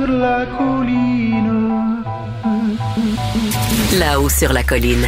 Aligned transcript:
sur 0.00 0.12
la 0.12 0.46
colline. 0.56 2.02
Là-haut 3.98 4.28
sur 4.30 4.52
la 4.52 4.62
colline. 4.62 5.06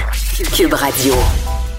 Cube 0.54 0.74
Radio. 0.74 1.14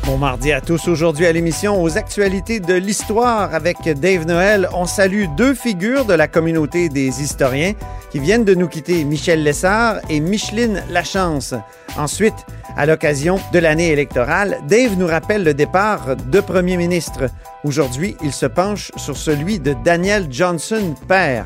Bon 0.05 0.17
mardi 0.17 0.51
à 0.51 0.61
tous. 0.61 0.87
Aujourd'hui 0.87 1.27
à 1.27 1.31
l'émission 1.31 1.81
aux 1.81 1.95
actualités 1.95 2.59
de 2.59 2.73
l'histoire 2.73 3.53
avec 3.53 3.77
Dave 3.99 4.25
Noël. 4.25 4.67
On 4.73 4.85
salue 4.85 5.25
deux 5.37 5.53
figures 5.53 6.05
de 6.05 6.13
la 6.13 6.27
communauté 6.27 6.89
des 6.89 7.21
historiens 7.21 7.73
qui 8.09 8.19
viennent 8.19 8.45
de 8.45 8.55
nous 8.55 8.67
quitter, 8.67 9.03
Michel 9.03 9.43
Lessard 9.43 9.97
et 10.09 10.19
Micheline 10.19 10.83
Lachance. 10.89 11.53
Ensuite, 11.97 12.45
à 12.75 12.87
l'occasion 12.87 13.39
de 13.51 13.59
l'année 13.59 13.91
électorale, 13.91 14.57
Dave 14.67 14.97
nous 14.97 15.07
rappelle 15.07 15.43
le 15.43 15.53
départ 15.53 16.15
de 16.15 16.39
premier 16.39 16.77
ministre. 16.77 17.29
Aujourd'hui, 17.63 18.17
il 18.23 18.33
se 18.33 18.47
penche 18.47 18.91
sur 18.95 19.17
celui 19.17 19.59
de 19.59 19.75
Daniel 19.83 20.27
Johnson, 20.31 20.95
père. 21.07 21.45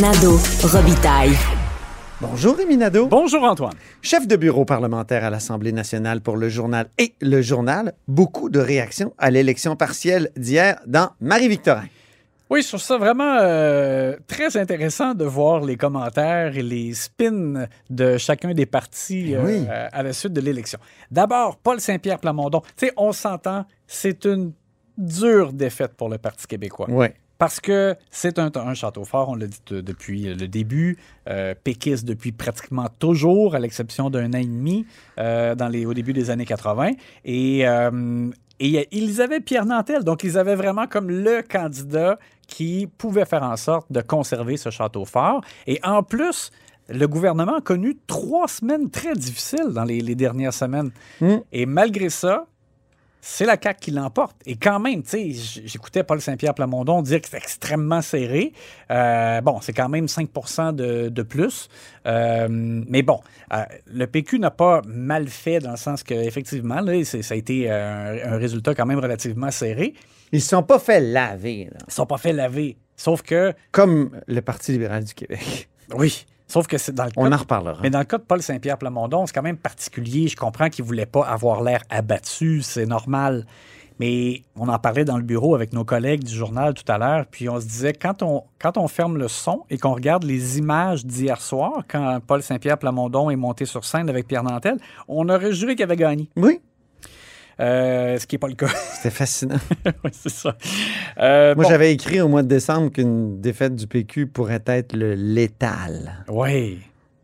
Nado. 0.00 0.38
Robitaille. 0.62 1.32
Bonjour 2.20 2.56
Rémi 2.56 2.78
Nadeau. 2.78 3.08
Bonjour, 3.08 3.42
Antoine. 3.42 3.74
Chef 4.00 4.26
de 4.26 4.36
bureau 4.36 4.64
parlementaire 4.64 5.22
à 5.22 5.28
l'Assemblée 5.28 5.72
nationale 5.72 6.22
pour 6.22 6.38
le 6.38 6.48
journal 6.48 6.86
et 6.96 7.14
le 7.20 7.42
journal, 7.42 7.92
beaucoup 8.08 8.48
de 8.48 8.58
réactions 8.58 9.12
à 9.18 9.30
l'élection 9.30 9.76
partielle 9.76 10.30
d'hier 10.36 10.80
dans 10.86 11.10
Marie-Victorin. 11.20 11.84
Oui, 12.48 12.62
je 12.62 12.68
trouve 12.68 12.80
ça 12.80 12.96
vraiment 12.96 13.36
euh, 13.42 14.16
très 14.26 14.56
intéressant 14.56 15.12
de 15.14 15.26
voir 15.26 15.62
les 15.62 15.76
commentaires 15.76 16.56
et 16.56 16.62
les 16.62 16.94
spins 16.94 17.66
de 17.90 18.16
chacun 18.16 18.54
des 18.54 18.66
partis 18.66 19.34
euh, 19.34 19.42
Oui. 19.44 19.66
euh, 19.68 19.88
à 19.92 20.02
la 20.02 20.14
suite 20.14 20.32
de 20.32 20.40
l'élection. 20.40 20.78
D'abord, 21.10 21.58
Paul 21.58 21.80
Saint-Pierre 21.80 22.18
Plamondon. 22.18 22.60
Tu 22.78 22.86
sais, 22.86 22.92
on 22.96 23.12
s'entend, 23.12 23.66
c'est 23.86 24.24
une 24.24 24.52
dure 24.96 25.52
défaite 25.52 25.92
pour 25.96 26.08
le 26.08 26.16
Parti 26.18 26.46
québécois. 26.46 26.86
Oui. 26.88 27.08
Parce 27.42 27.58
que 27.58 27.96
c'est 28.12 28.38
un, 28.38 28.52
un 28.54 28.74
château 28.74 29.04
fort, 29.04 29.30
on 29.30 29.34
l'a 29.34 29.48
dit 29.48 29.58
de- 29.66 29.80
depuis 29.80 30.32
le 30.32 30.46
début, 30.46 30.96
euh, 31.28 31.56
péquiste 31.64 32.04
depuis 32.04 32.30
pratiquement 32.30 32.86
toujours, 33.00 33.56
à 33.56 33.58
l'exception 33.58 34.10
d'un 34.10 34.32
an 34.32 34.38
et 34.38 34.44
demi 34.44 34.86
euh, 35.18 35.56
dans 35.56 35.66
les, 35.66 35.84
au 35.84 35.92
début 35.92 36.12
des 36.12 36.30
années 36.30 36.44
80. 36.44 36.92
Et, 37.24 37.66
euh, 37.66 38.30
et 38.60 38.86
ils 38.92 39.20
avaient 39.20 39.40
Pierre 39.40 39.66
Nantel, 39.66 40.04
donc 40.04 40.22
ils 40.22 40.38
avaient 40.38 40.54
vraiment 40.54 40.86
comme 40.86 41.10
le 41.10 41.42
candidat 41.42 42.16
qui 42.46 42.86
pouvait 42.96 43.24
faire 43.24 43.42
en 43.42 43.56
sorte 43.56 43.90
de 43.90 44.02
conserver 44.02 44.56
ce 44.56 44.70
château 44.70 45.04
fort. 45.04 45.40
Et 45.66 45.80
en 45.82 46.04
plus, 46.04 46.52
le 46.88 47.06
gouvernement 47.08 47.56
a 47.56 47.60
connu 47.60 47.96
trois 48.06 48.46
semaines 48.46 48.88
très 48.88 49.14
difficiles 49.14 49.70
dans 49.70 49.82
les, 49.84 50.00
les 50.00 50.14
dernières 50.14 50.54
semaines. 50.54 50.92
Mm. 51.20 51.38
Et 51.50 51.66
malgré 51.66 52.08
ça, 52.08 52.46
c'est 53.24 53.46
la 53.46 53.56
CAQ 53.62 53.78
qui 53.80 53.90
l'emporte. 53.92 54.36
Et 54.46 54.56
quand 54.56 54.80
même, 54.80 55.04
tu 55.04 55.32
sais, 55.32 55.62
j'écoutais 55.64 56.02
Paul 56.02 56.20
Saint-Pierre 56.20 56.54
Plamondon 56.54 57.02
dire 57.02 57.20
que 57.20 57.26
c'était 57.28 57.38
extrêmement 57.38 58.02
serré. 58.02 58.52
Euh, 58.90 59.40
bon, 59.40 59.60
c'est 59.62 59.72
quand 59.72 59.88
même 59.88 60.08
5 60.08 60.28
de, 60.74 61.08
de 61.08 61.22
plus. 61.22 61.68
Euh, 62.04 62.48
mais 62.50 63.02
bon, 63.02 63.20
euh, 63.52 63.62
le 63.86 64.06
PQ 64.08 64.40
n'a 64.40 64.50
pas 64.50 64.82
mal 64.86 65.28
fait 65.28 65.60
dans 65.60 65.70
le 65.70 65.76
sens 65.76 66.02
qu'effectivement, 66.02 66.80
c'est- 67.04 67.22
ça 67.22 67.34
a 67.34 67.36
été 67.36 67.70
un, 67.70 68.32
un 68.32 68.36
résultat 68.38 68.74
quand 68.74 68.86
même 68.86 68.98
relativement 68.98 69.52
serré. 69.52 69.94
Ils 70.32 70.36
ne 70.36 70.40
se 70.40 70.48
sont 70.48 70.62
pas 70.64 70.80
fait 70.80 70.98
laver, 71.00 71.66
là, 71.70 71.78
Ils 71.82 71.86
ne 71.88 71.92
sont 71.92 72.06
pas 72.06 72.18
fait 72.18 72.32
laver. 72.32 72.76
Sauf 72.96 73.22
que, 73.22 73.52
comme 73.70 74.18
le 74.26 74.40
Parti 74.42 74.72
libéral 74.72 75.04
du 75.04 75.14
Québec. 75.14 75.68
oui, 75.94 76.26
sauf 76.52 76.66
que 76.66 76.76
c'est 76.76 76.92
dans 76.92 77.04
le 77.04 77.10
On 77.16 77.28
cas 77.30 77.36
en 77.36 77.38
reparlera. 77.38 77.78
Mais 77.82 77.88
dans 77.88 77.98
le 77.98 78.04
cas 78.04 78.18
de 78.18 78.24
Paul 78.24 78.42
Saint-Pierre 78.42 78.76
Plamondon, 78.76 79.26
c'est 79.26 79.32
quand 79.32 79.42
même 79.42 79.56
particulier. 79.56 80.28
Je 80.28 80.36
comprends 80.36 80.68
qu'il 80.68 80.84
ne 80.84 80.88
voulait 80.88 81.06
pas 81.06 81.24
avoir 81.24 81.62
l'air 81.62 81.82
abattu, 81.88 82.60
c'est 82.60 82.84
normal. 82.84 83.46
Mais 83.98 84.42
on 84.56 84.68
en 84.68 84.78
parlait 84.78 85.04
dans 85.04 85.16
le 85.16 85.22
bureau 85.22 85.54
avec 85.54 85.72
nos 85.72 85.84
collègues 85.84 86.24
du 86.24 86.34
journal 86.34 86.74
tout 86.74 86.90
à 86.90 86.98
l'heure, 86.98 87.24
puis 87.30 87.48
on 87.48 87.60
se 87.60 87.66
disait, 87.66 87.92
quand 87.92 88.22
on, 88.22 88.42
quand 88.58 88.76
on 88.76 88.88
ferme 88.88 89.16
le 89.16 89.28
son 89.28 89.62
et 89.70 89.78
qu'on 89.78 89.94
regarde 89.94 90.24
les 90.24 90.58
images 90.58 91.06
d'hier 91.06 91.40
soir, 91.40 91.84
quand 91.88 92.18
Paul 92.26 92.42
Saint-Pierre 92.42 92.78
Plamondon 92.78 93.30
est 93.30 93.36
monté 93.36 93.64
sur 93.64 93.84
scène 93.84 94.10
avec 94.10 94.26
Pierre 94.26 94.42
Nantel, 94.42 94.76
on 95.08 95.28
aurait 95.28 95.52
juré 95.52 95.74
qu'il 95.74 95.84
avait 95.84 95.96
gagné. 95.96 96.28
Oui, 96.36 96.60
Euh, 97.62 98.18
ce 98.18 98.26
qui 98.26 98.34
n'est 98.34 98.40
pas 98.40 98.48
le 98.48 98.54
cas. 98.54 98.66
c'était 98.94 99.10
fascinant. 99.10 99.58
oui, 100.04 100.10
c'est 100.12 100.28
ça. 100.32 100.56
Euh, 101.18 101.54
Moi, 101.54 101.64
bon. 101.64 101.70
j'avais 101.70 101.92
écrit 101.92 102.20
au 102.20 102.28
mois 102.28 102.42
de 102.42 102.48
décembre 102.48 102.90
qu'une 102.90 103.40
défaite 103.40 103.74
du 103.76 103.86
PQ 103.86 104.26
pourrait 104.26 104.62
être 104.66 104.94
le 104.96 105.14
létal. 105.14 106.24
Oui. 106.28 106.80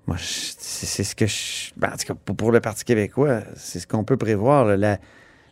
Moi, 0.07 0.17
c'est 0.19 1.05
ce 1.05 1.15
que 1.15 1.27
je. 1.27 1.73
ben, 1.77 1.89
en 1.93 1.97
tout 1.97 2.15
cas, 2.15 2.33
pour, 2.35 2.53
le 2.53 2.61
Parti 2.61 2.85
québécois, 2.85 3.43
c'est 3.57 3.81
ce 3.81 3.87
qu'on 3.87 4.05
peut 4.05 4.17
prévoir. 4.17 4.65
là. 4.65 4.77
La, 4.77 4.99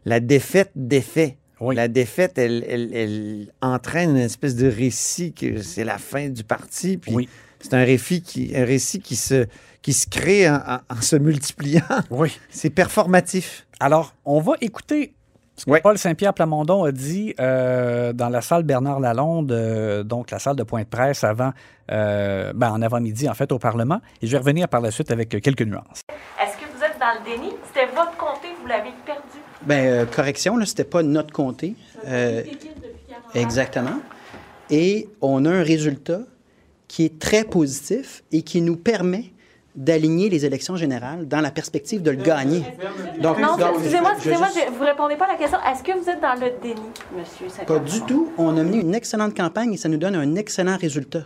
la 0.04 0.20
défaite 0.20 0.70
des 0.76 1.00
faits. 1.02 1.34
Oui. 1.60 1.74
La 1.74 1.88
défaite, 1.88 2.38
elle, 2.38 2.64
elle- 2.68 2.94
elle 2.94 3.52
entraîne 3.62 4.10
une 4.10 4.16
espèce 4.18 4.56
de 4.56 4.68
récit 4.68 5.32
que 5.32 5.62
c'est 5.62 5.84
la 5.84 5.98
fin 5.98 6.28
du 6.28 6.44
parti. 6.44 6.96
Puis 6.98 7.12
Oui. 7.14 7.28
c'est 7.60 7.74
un 7.74 7.82
récit 7.84 8.22
qui, 8.22 8.52
un 8.54 8.64
récit 8.64 9.00
qui 9.00 9.16
se, 9.16 9.46
qui 9.82 9.92
se 9.92 10.06
crée 10.08 10.48
en, 10.48 10.56
en- 10.56 10.94
en 10.96 11.00
se 11.00 11.16
multipliant. 11.16 11.82
Oui. 12.10 12.38
C'est 12.50 12.70
performatif. 12.70 13.66
Alors, 13.80 14.14
on 14.24 14.40
va 14.40 14.54
écouter 14.60 15.14
ce 15.56 15.64
que. 15.66 15.80
Paul 15.80 15.96
Saint-Pierre 15.98 16.34
Plamondon 16.34 16.84
a 16.84 16.92
dit 16.92 17.34
euh, 17.40 18.12
dans 18.12 18.28
la 18.28 18.40
salle 18.40 18.62
Bernard 18.62 19.00
Lalonde, 19.00 19.52
euh, 19.52 20.02
donc 20.02 20.30
la 20.30 20.38
salle 20.38 20.56
de 20.56 20.62
point 20.64 20.82
de 20.82 20.86
presse 20.88 21.24
avant, 21.24 21.52
euh, 21.90 22.52
ben, 22.54 22.70
en 22.70 22.82
avant-midi, 22.82 23.28
en 23.28 23.34
fait, 23.34 23.52
au 23.52 23.58
Parlement. 23.58 24.00
Et 24.22 24.26
je 24.26 24.32
vais 24.32 24.38
revenir 24.38 24.68
par 24.68 24.80
la 24.80 24.90
suite 24.90 25.10
avec 25.10 25.28
quelques 25.40 25.62
nuances. 25.62 26.00
Est-ce 26.42 26.56
que 26.56 26.70
vous 26.76 26.82
êtes 26.84 26.98
dans 26.98 27.18
le 27.18 27.24
déni? 27.38 27.52
C'était 27.68 27.86
votre 27.94 28.16
comté, 28.16 28.48
vous 28.60 28.66
l'avez 28.66 28.90
perdu. 29.04 29.22
Ben, 29.62 29.86
euh, 29.86 30.04
correction, 30.06 30.56
là, 30.56 30.66
c'était 30.66 30.84
pas 30.84 31.02
notre 31.02 31.32
comté. 31.32 31.74
Euh, 32.06 32.42
exactement. 33.34 34.00
Et 34.70 35.08
on 35.20 35.44
a 35.44 35.50
un 35.50 35.62
résultat 35.62 36.20
qui 36.88 37.04
est 37.04 37.18
très 37.18 37.44
positif 37.44 38.22
et 38.32 38.42
qui 38.42 38.60
nous 38.62 38.76
permet 38.76 39.32
d'aligner 39.76 40.30
les 40.30 40.44
élections 40.46 40.76
générales 40.76 41.28
dans 41.28 41.40
la 41.40 41.50
perspective 41.50 42.02
de 42.02 42.10
le 42.10 42.16
gagner. 42.16 42.62
Donc, 43.20 43.38
Non, 43.38 43.56
excusez-moi, 43.74 44.12
excusez-moi, 44.14 44.48
je- 44.54 44.72
vous 44.72 44.84
répondez 44.84 45.16
pas 45.16 45.26
à 45.26 45.32
la 45.32 45.38
question. 45.38 45.58
Est-ce 45.70 45.82
que 45.82 45.92
vous 45.92 46.08
êtes 46.08 46.20
dans 46.20 46.34
le 46.34 46.50
déni, 46.62 46.80
monsieur 47.16 47.46
Pas 47.66 47.78
du 47.78 48.00
tout. 48.02 48.32
On 48.38 48.56
a 48.56 48.62
mené 48.62 48.78
une 48.80 48.94
excellente 48.94 49.36
campagne 49.36 49.74
et 49.74 49.76
ça 49.76 49.88
nous 49.88 49.98
donne 49.98 50.14
un 50.16 50.34
excellent 50.36 50.76
résultat. 50.76 51.24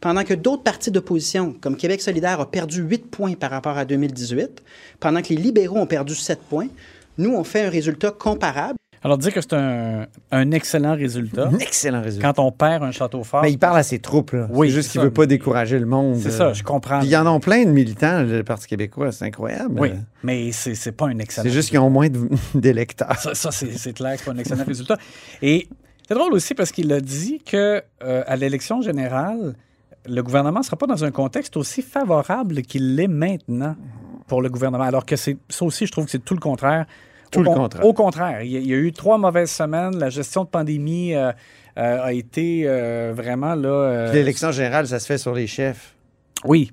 Pendant 0.00 0.24
que 0.24 0.34
d'autres 0.34 0.62
partis 0.62 0.90
d'opposition, 0.90 1.54
comme 1.60 1.76
Québec 1.76 2.00
solidaire, 2.02 2.40
a 2.40 2.50
perdu 2.50 2.80
8 2.82 3.10
points 3.10 3.34
par 3.34 3.50
rapport 3.50 3.76
à 3.78 3.84
2018, 3.84 4.62
pendant 4.98 5.22
que 5.22 5.28
les 5.28 5.36
libéraux 5.36 5.78
ont 5.78 5.86
perdu 5.86 6.14
7 6.14 6.40
points, 6.40 6.68
nous, 7.18 7.34
on 7.34 7.44
fait 7.44 7.62
un 7.66 7.70
résultat 7.70 8.10
comparable. 8.10 8.76
Alors, 9.04 9.18
dire 9.18 9.34
que 9.34 9.40
c'est 9.42 9.52
un, 9.52 10.06
un 10.30 10.50
excellent 10.50 10.94
résultat. 10.94 11.48
Un 11.48 11.58
excellent 11.58 12.00
résultat. 12.00 12.32
Quand 12.32 12.42
on 12.42 12.50
perd 12.50 12.82
un 12.82 12.90
château 12.90 13.22
fort. 13.22 13.42
Mais 13.42 13.52
il 13.52 13.58
parle 13.58 13.76
à 13.76 13.82
ses 13.82 13.98
troupes, 13.98 14.32
là. 14.32 14.48
Oui, 14.50 14.68
c'est 14.68 14.76
juste 14.76 14.90
qu'il 14.92 15.00
ça. 15.00 15.04
veut 15.04 15.12
pas 15.12 15.26
décourager 15.26 15.78
le 15.78 15.84
monde. 15.84 16.16
C'est 16.16 16.28
euh. 16.28 16.30
ça, 16.30 16.52
je 16.54 16.62
comprends. 16.62 17.00
Puis 17.00 17.08
ils 17.08 17.16
en 17.16 17.26
ont 17.26 17.38
plein 17.38 17.64
de 17.64 17.70
militants, 17.70 18.22
le 18.22 18.42
Parti 18.42 18.66
québécois, 18.66 19.12
c'est 19.12 19.26
incroyable. 19.26 19.78
Oui, 19.78 19.90
mais 20.22 20.50
c'est 20.52 20.92
pas 20.92 21.08
un 21.08 21.18
excellent 21.18 21.44
C'est 21.44 21.52
juste 21.52 21.68
qu'ils 21.68 21.80
ont 21.80 21.90
moins 21.90 22.08
d'électeurs. 22.54 23.18
Ça, 23.18 23.34
ça, 23.34 23.50
c'est 23.50 23.76
c'est 23.76 23.92
clair, 23.92 24.14
c'est 24.16 24.24
pas 24.24 24.32
un 24.32 24.38
excellent 24.38 24.64
résultat. 24.64 24.96
Et 25.42 25.68
c'est 26.08 26.14
drôle 26.14 26.32
aussi 26.32 26.54
parce 26.54 26.72
qu'il 26.72 26.90
a 26.92 27.00
dit 27.00 27.40
que 27.44 27.82
euh, 28.02 28.24
à 28.26 28.36
l'élection 28.36 28.80
générale, 28.80 29.54
le 30.06 30.22
gouvernement 30.22 30.60
ne 30.60 30.64
sera 30.64 30.76
pas 30.76 30.86
dans 30.86 31.04
un 31.04 31.10
contexte 31.10 31.56
aussi 31.58 31.82
favorable 31.82 32.62
qu'il 32.62 32.94
l'est 32.96 33.08
maintenant 33.08 33.76
pour 34.26 34.40
le 34.40 34.48
gouvernement. 34.48 34.84
Alors 34.84 35.04
que 35.04 35.16
c'est 35.16 35.36
ça 35.48 35.64
aussi, 35.64 35.86
je 35.86 35.92
trouve 35.92 36.06
que 36.06 36.10
c'est 36.10 36.24
tout 36.24 36.34
le 36.34 36.40
contraire. 36.40 36.86
Tout 37.34 37.40
au, 37.40 37.44
le 37.44 37.50
contraire. 37.50 37.84
Au 37.84 37.92
contraire, 37.92 38.42
il 38.42 38.50
y, 38.50 38.56
a, 38.56 38.60
il 38.60 38.66
y 38.66 38.72
a 38.72 38.76
eu 38.76 38.92
trois 38.92 39.18
mauvaises 39.18 39.50
semaines. 39.50 39.98
La 39.98 40.10
gestion 40.10 40.44
de 40.44 40.48
pandémie 40.48 41.14
euh, 41.14 41.32
euh, 41.78 42.04
a 42.04 42.12
été 42.12 42.62
euh, 42.64 43.12
vraiment 43.14 43.54
là. 43.54 44.12
L'élection 44.12 44.52
générale, 44.52 44.86
ça 44.86 44.98
se 44.98 45.06
fait 45.06 45.18
sur 45.18 45.34
les 45.34 45.46
chefs. 45.46 45.94
oui. 46.44 46.72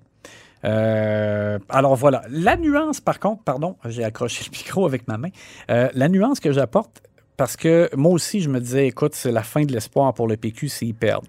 Alors 0.63 1.95
voilà. 1.95 2.21
La 2.29 2.55
nuance, 2.55 3.01
par 3.01 3.19
contre, 3.19 3.43
pardon, 3.43 3.77
j'ai 3.85 4.03
accroché 4.03 4.43
le 4.45 4.51
micro 4.55 4.85
avec 4.85 5.07
ma 5.07 5.17
main. 5.17 5.29
La 5.67 6.07
nuance 6.07 6.39
que 6.39 6.51
j'apporte, 6.51 7.01
parce 7.35 7.57
que 7.57 7.89
moi 7.95 8.11
aussi, 8.11 8.41
je 8.41 8.49
me 8.49 8.59
disais, 8.59 8.85
écoute, 8.87 9.15
c'est 9.15 9.31
la 9.31 9.41
fin 9.41 9.63
de 9.63 9.73
l'espoir 9.73 10.13
pour 10.13 10.27
le 10.27 10.37
PQ 10.37 10.69
s'ils 10.69 10.93
perdent. 10.93 11.25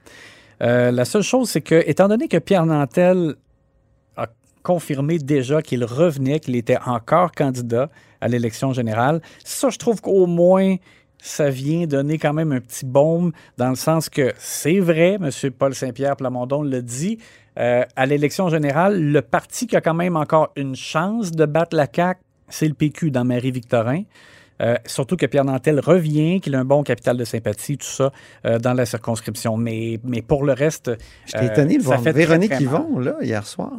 La 0.60 1.04
seule 1.06 1.22
chose, 1.22 1.48
c'est 1.48 1.62
que, 1.62 1.82
étant 1.86 2.08
donné 2.08 2.28
que 2.28 2.36
Pierre 2.36 2.66
Nantel 2.66 3.36
confirmé 4.62 5.18
déjà 5.18 5.62
qu'il 5.62 5.84
revenait, 5.84 6.40
qu'il 6.40 6.56
était 6.56 6.78
encore 6.84 7.32
candidat 7.32 7.90
à 8.20 8.28
l'élection 8.28 8.72
générale, 8.72 9.20
ça, 9.44 9.70
je 9.70 9.78
trouve 9.78 10.00
qu'au 10.00 10.26
moins, 10.26 10.76
ça 11.22 11.50
vient 11.50 11.86
donner 11.86 12.18
quand 12.18 12.32
même 12.32 12.52
un 12.52 12.60
petit 12.60 12.84
baume 12.84 13.32
dans 13.56 13.70
le 13.70 13.76
sens 13.76 14.08
que 14.08 14.32
c'est 14.38 14.80
vrai, 14.80 15.18
M. 15.20 15.30
Paul 15.56 15.74
Saint-Pierre 15.74 16.16
Plamondon 16.16 16.62
l'a 16.62 16.80
dit, 16.80 17.18
euh, 17.58 17.84
à 17.96 18.06
l'élection 18.06 18.48
générale, 18.48 19.00
le 19.00 19.22
parti 19.22 19.66
qui 19.66 19.76
a 19.76 19.80
quand 19.80 19.94
même 19.94 20.16
encore 20.16 20.52
une 20.56 20.74
chance 20.74 21.30
de 21.30 21.46
battre 21.46 21.76
la 21.76 21.86
CAQ, 21.92 22.20
c'est 22.48 22.68
le 22.68 22.74
PQ 22.74 23.10
dans 23.10 23.24
Marie-Victorin. 23.24 24.02
Euh, 24.60 24.76
surtout 24.86 25.16
que 25.16 25.26
Pierre 25.26 25.44
Nantel 25.44 25.80
revient, 25.80 26.40
qu'il 26.40 26.54
a 26.54 26.60
un 26.60 26.64
bon 26.64 26.82
capital 26.82 27.16
de 27.16 27.24
sympathie, 27.24 27.78
tout 27.78 27.86
ça, 27.86 28.12
euh, 28.44 28.58
dans 28.58 28.74
la 28.74 28.86
circonscription. 28.86 29.56
Mais, 29.56 29.98
mais 30.04 30.22
pour 30.22 30.44
le 30.44 30.52
reste. 30.52 30.90
J'étais 31.26 31.46
étonné 31.46 31.78
de 31.78 31.82
voir 31.82 32.00
Véronique. 32.00 32.52
Yvon, 32.60 32.98
là, 32.98 33.16
hier 33.22 33.46
soir. 33.46 33.72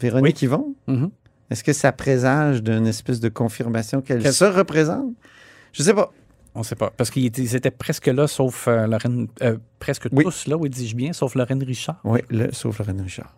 Véronique 0.00 0.40
Yvon? 0.42 0.74
Mhm. 0.86 1.10
Est-ce 1.50 1.62
que 1.64 1.72
ça 1.72 1.92
présage 1.92 2.62
d'une 2.62 2.86
espèce 2.86 3.20
de 3.20 3.28
confirmation 3.28 4.00
qu'elle 4.00 4.32
se 4.32 4.44
représente? 4.44 5.12
Je 5.72 5.82
sais 5.82 5.94
pas. 5.94 6.12
On 6.54 6.60
ne 6.60 6.64
sait 6.64 6.76
pas. 6.76 6.92
Parce 6.96 7.10
qu'ils 7.10 7.26
étaient, 7.26 7.42
ils 7.42 7.56
étaient 7.56 7.70
presque 7.70 8.06
là, 8.06 8.26
sauf 8.28 8.68
euh, 8.68 8.86
Lorraine. 8.86 9.26
euh, 9.42 9.56
presque 9.80 10.08
tous 10.08 10.46
là, 10.46 10.56
oui, 10.56 10.70
dis-je 10.70 10.94
bien, 10.94 11.12
sauf 11.12 11.34
Lorraine 11.34 11.62
Richard. 11.62 12.00
Oui, 12.04 12.20
le- 12.30 12.52
sauf 12.52 12.78
Lorraine 12.78 13.00
Richard. 13.00 13.34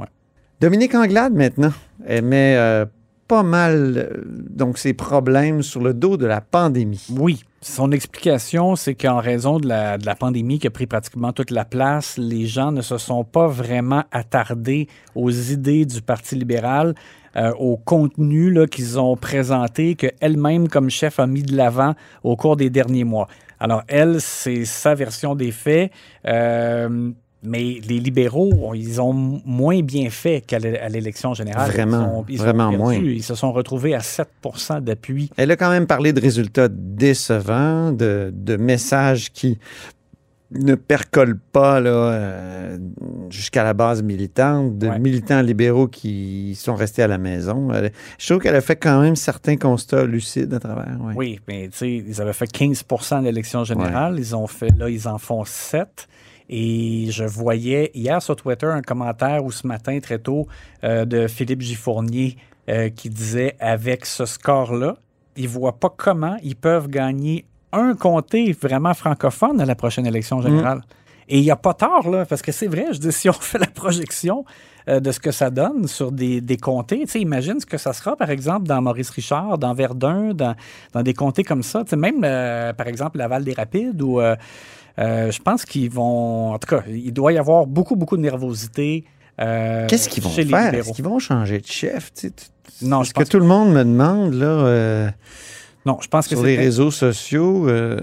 Dominique 0.61 0.95
Anglade, 0.95 1.33
maintenant, 1.35 1.73
elle 2.07 2.25
met 2.25 2.57
euh, 2.57 2.85
pas 3.29 3.43
mal 3.43 3.95
euh, 3.97 4.23
donc 4.27 4.79
ses 4.79 4.95
problèmes 4.95 5.63
sur 5.63 5.83
le 5.83 5.95
dos 5.95 6.17
de 6.17 6.27
la 6.27 6.41
pandémie. 6.41 7.07
Oui. 7.11 7.43
Son 7.61 7.91
explication, 7.91 8.77
c'est 8.77 8.95
qu'en 8.95 9.19
raison 9.19 9.59
de 9.59 9.67
la, 9.67 9.99
pandémie 10.19 10.61
qui 10.61 10.69
a 10.69 10.71
pris 10.71 10.87
pratiquement 10.87 11.33
toute 11.33 11.51
la 11.51 11.65
place, 11.65 12.17
les 12.17 12.47
gens 12.47 12.71
ne 12.71 12.81
se 12.81 12.97
sont 12.97 13.25
pas 13.25 13.49
vraiment 13.49 14.05
attardés 14.13 14.87
aux 15.17 15.31
idées 15.31 15.85
du 15.85 16.01
Parti 16.01 16.37
libéral, 16.37 16.95
euh, 17.35 17.53
au 17.59 17.77
contenu 17.77 18.55
qu'ils 18.69 19.01
ont 19.01 19.17
présenté, 19.17 19.97
qu'elle-même, 19.97 20.69
comme 20.69 20.91
chef, 20.91 21.19
a 21.19 21.27
mis 21.27 21.43
de 21.43 21.57
l'avant 21.57 21.95
au 22.23 22.37
cours 22.37 22.57
des 22.57 22.71
derniers 22.71 23.05
mois. 23.05 23.27
Alors, 23.59 23.83
elle, 23.89 24.21
c'est 24.21 24.65
sa 24.65 24.95
version 24.95 25.35
des 25.35 25.51
faits. 25.51 25.91
Euh, 26.27 27.11
mais 27.43 27.81
les 27.87 28.01
libéraux, 28.01 28.73
ils 28.75 29.01
ont 29.01 29.13
moins 29.13 29.81
bien 29.83 30.11
fait 30.11 30.41
qu'à 30.41 30.59
l'élection 30.59 31.35
générale. 31.35 31.71
Vraiment, 31.71 32.01
Ils 32.01 32.09
ont- 32.09 32.25
ils 32.31 32.39
vraiment 32.39 32.69
perdu. 32.71 32.83
moins. 32.83 32.95
Ils 32.95 33.23
se 33.23 33.35
sont 33.35 33.53
retrouvés 33.53 33.95
à 33.95 34.01
7% 34.01 34.81
d'appui. 34.81 35.31
Elle 35.37 35.51
a 35.51 35.57
quand 35.57 35.71
même 35.71 35.87
parlé 35.87 36.13
de 36.13 36.21
résultats 36.21 36.69
décevants, 36.69 37.93
de, 37.93 38.33
de 38.35 38.57
messages 38.57 39.31
qui 39.33 39.59
ne 40.53 40.77
percolent 40.77 41.39
pas 41.53 41.81
là, 41.81 41.91
euh, 41.91 42.79
jusqu'à 43.31 43.65
la 43.65 43.75
base 43.75 44.01
militante, 44.03 44.79
de 44.79 44.89
militants 44.99 45.43
libéraux 45.43 45.89
qui 45.89 46.55
sont 46.55 46.77
restés 46.77 47.03
à 47.03 47.09
la 47.09 47.19
maison. 47.19 47.69
Je 48.19 48.27
trouve 48.27 48.41
qu'elle 48.41 48.55
a 48.55 48.61
fait 48.61 48.77
quand 48.77 49.01
même 49.01 49.17
certains 49.17 49.57
constats 49.57 50.05
lucides 50.05 50.55
à 50.55 50.61
travers. 50.61 50.97
ouais. 51.03 51.15
Oui, 51.17 51.41
mais 51.49 51.69
tu 51.69 51.79
sais, 51.79 51.93
ils 52.07 52.21
avaient 52.23 52.33
fait 52.33 52.47
15 52.47 52.85
à 53.11 53.21
l'élection 53.21 53.65
générale. 53.65 54.17
Ils 54.19 54.37
ont 54.37 54.47
fait, 54.47 54.71
là, 54.79 54.89
ils 54.89 55.09
en 55.09 55.19
font 55.19 55.45
7. 55.45 56.07
Et 56.49 57.09
je 57.11 57.25
voyais 57.25 57.91
hier 57.95 58.23
sur 58.23 58.37
Twitter 58.37 58.67
un 58.67 58.83
commentaire 58.83 59.45
ou 59.45 59.51
ce 59.51 59.67
matin 59.67 59.99
très 60.01 60.19
tôt 60.19 60.47
euh, 60.85 61.05
de 61.05 61.27
Philippe 61.27 61.61
Giffournier 61.61 62.37
euh, 62.69 62.89
qui 62.89 63.11
disait 63.11 63.57
avec 63.61 64.07
ce 64.07 64.27
score-là, 64.27 64.97
ils 65.37 65.45
ne 65.45 65.49
voient 65.49 65.79
pas 65.79 65.93
comment 65.95 66.37
ils 66.43 66.57
peuvent 66.57 66.89
gagner 66.89 67.45
un 67.73 67.95
comté 67.95 68.53
vraiment 68.53 68.95
francophone 68.95 69.61
à 69.61 69.67
la 69.67 69.75
prochaine 69.75 70.07
élection 70.07 70.41
générale. 70.41 70.83
Et 71.29 71.39
il 71.39 71.43
n'y 71.43 71.51
a 71.51 71.57
pas 71.57 71.75
tort, 71.75 72.09
là, 72.09 72.25
parce 72.25 72.43
que 72.43 72.53
c'est 72.53 72.69
vrai, 72.69 72.87
je 72.93 72.99
dis, 72.99 73.13
si 73.13 73.29
on 73.29 73.33
fait 73.33 73.59
la 73.59 73.67
projection 73.67 74.45
euh, 74.89 75.01
de 75.01 75.11
ce 75.11 75.21
que 75.21 75.33
ça 75.33 75.51
donne 75.51 75.89
sur 75.89 76.13
des, 76.13 76.41
des 76.41 76.57
comtés, 76.57 77.01
tu 77.01 77.09
sais, 77.09 77.21
imagine 77.21 77.59
ce 77.61 77.67
que 77.67 77.79
ça 77.79 77.93
sera, 77.93 78.17
par 78.17 78.31
exemple, 78.31 78.67
dans 78.67 78.81
Maurice 78.81 79.11
Richard, 79.11 79.59
dans 79.59 79.75
Verdun, 79.75 80.33
dans, 80.35 80.55
dans 80.93 81.03
des 81.03 81.15
comtés 81.15 81.43
comme 81.43 81.63
ça. 81.63 81.83
Tu 81.83 81.91
sais, 81.91 81.97
même, 81.97 82.23
euh, 82.25 82.73
par 82.73 82.87
exemple, 82.87 83.19
Laval 83.19 83.45
des 83.45 83.55
Rapides, 83.55 84.01
euh, 84.01 84.37
euh, 84.99 85.31
je 85.31 85.41
pense 85.43 85.65
qu'ils 85.65 85.91
vont. 85.91 86.53
En 86.53 86.59
tout 86.59 86.69
cas, 86.69 86.83
il 86.89 87.13
doit 87.13 87.33
y 87.33 87.39
avoir 87.39 87.67
beaucoup, 87.67 87.97
beaucoup 87.97 88.17
de 88.17 88.23
nervosité. 88.23 89.05
euh, 89.41 89.87
Qu'est-ce 89.89 90.09
qu'ils 90.09 90.23
vont 90.23 90.31
faire? 90.31 90.75
Est-ce 90.75 90.93
qu'ils 90.93 91.05
vont 91.05 91.19
changer 91.19 91.59
de 91.61 91.67
chef? 91.67 92.13
Tu 92.15 92.29
sais, 92.29 92.31
tu- 92.31 92.85
Non, 92.87 93.05
ce 93.05 93.13
que 93.13 93.21
pense 93.21 93.29
tout 93.29 93.39
le 93.39 93.47
monde 93.47 93.73
me 93.73 93.85
demande 93.85 94.35
là, 94.35 94.47
euh, 94.47 95.11
Non, 95.85 95.99
je 96.01 96.09
pense 96.09 96.27
que 96.27 96.35
sur 96.35 96.45
les 96.45 96.57
réseaux 96.57 96.91
sociaux. 96.91 97.69
euh, 97.69 97.99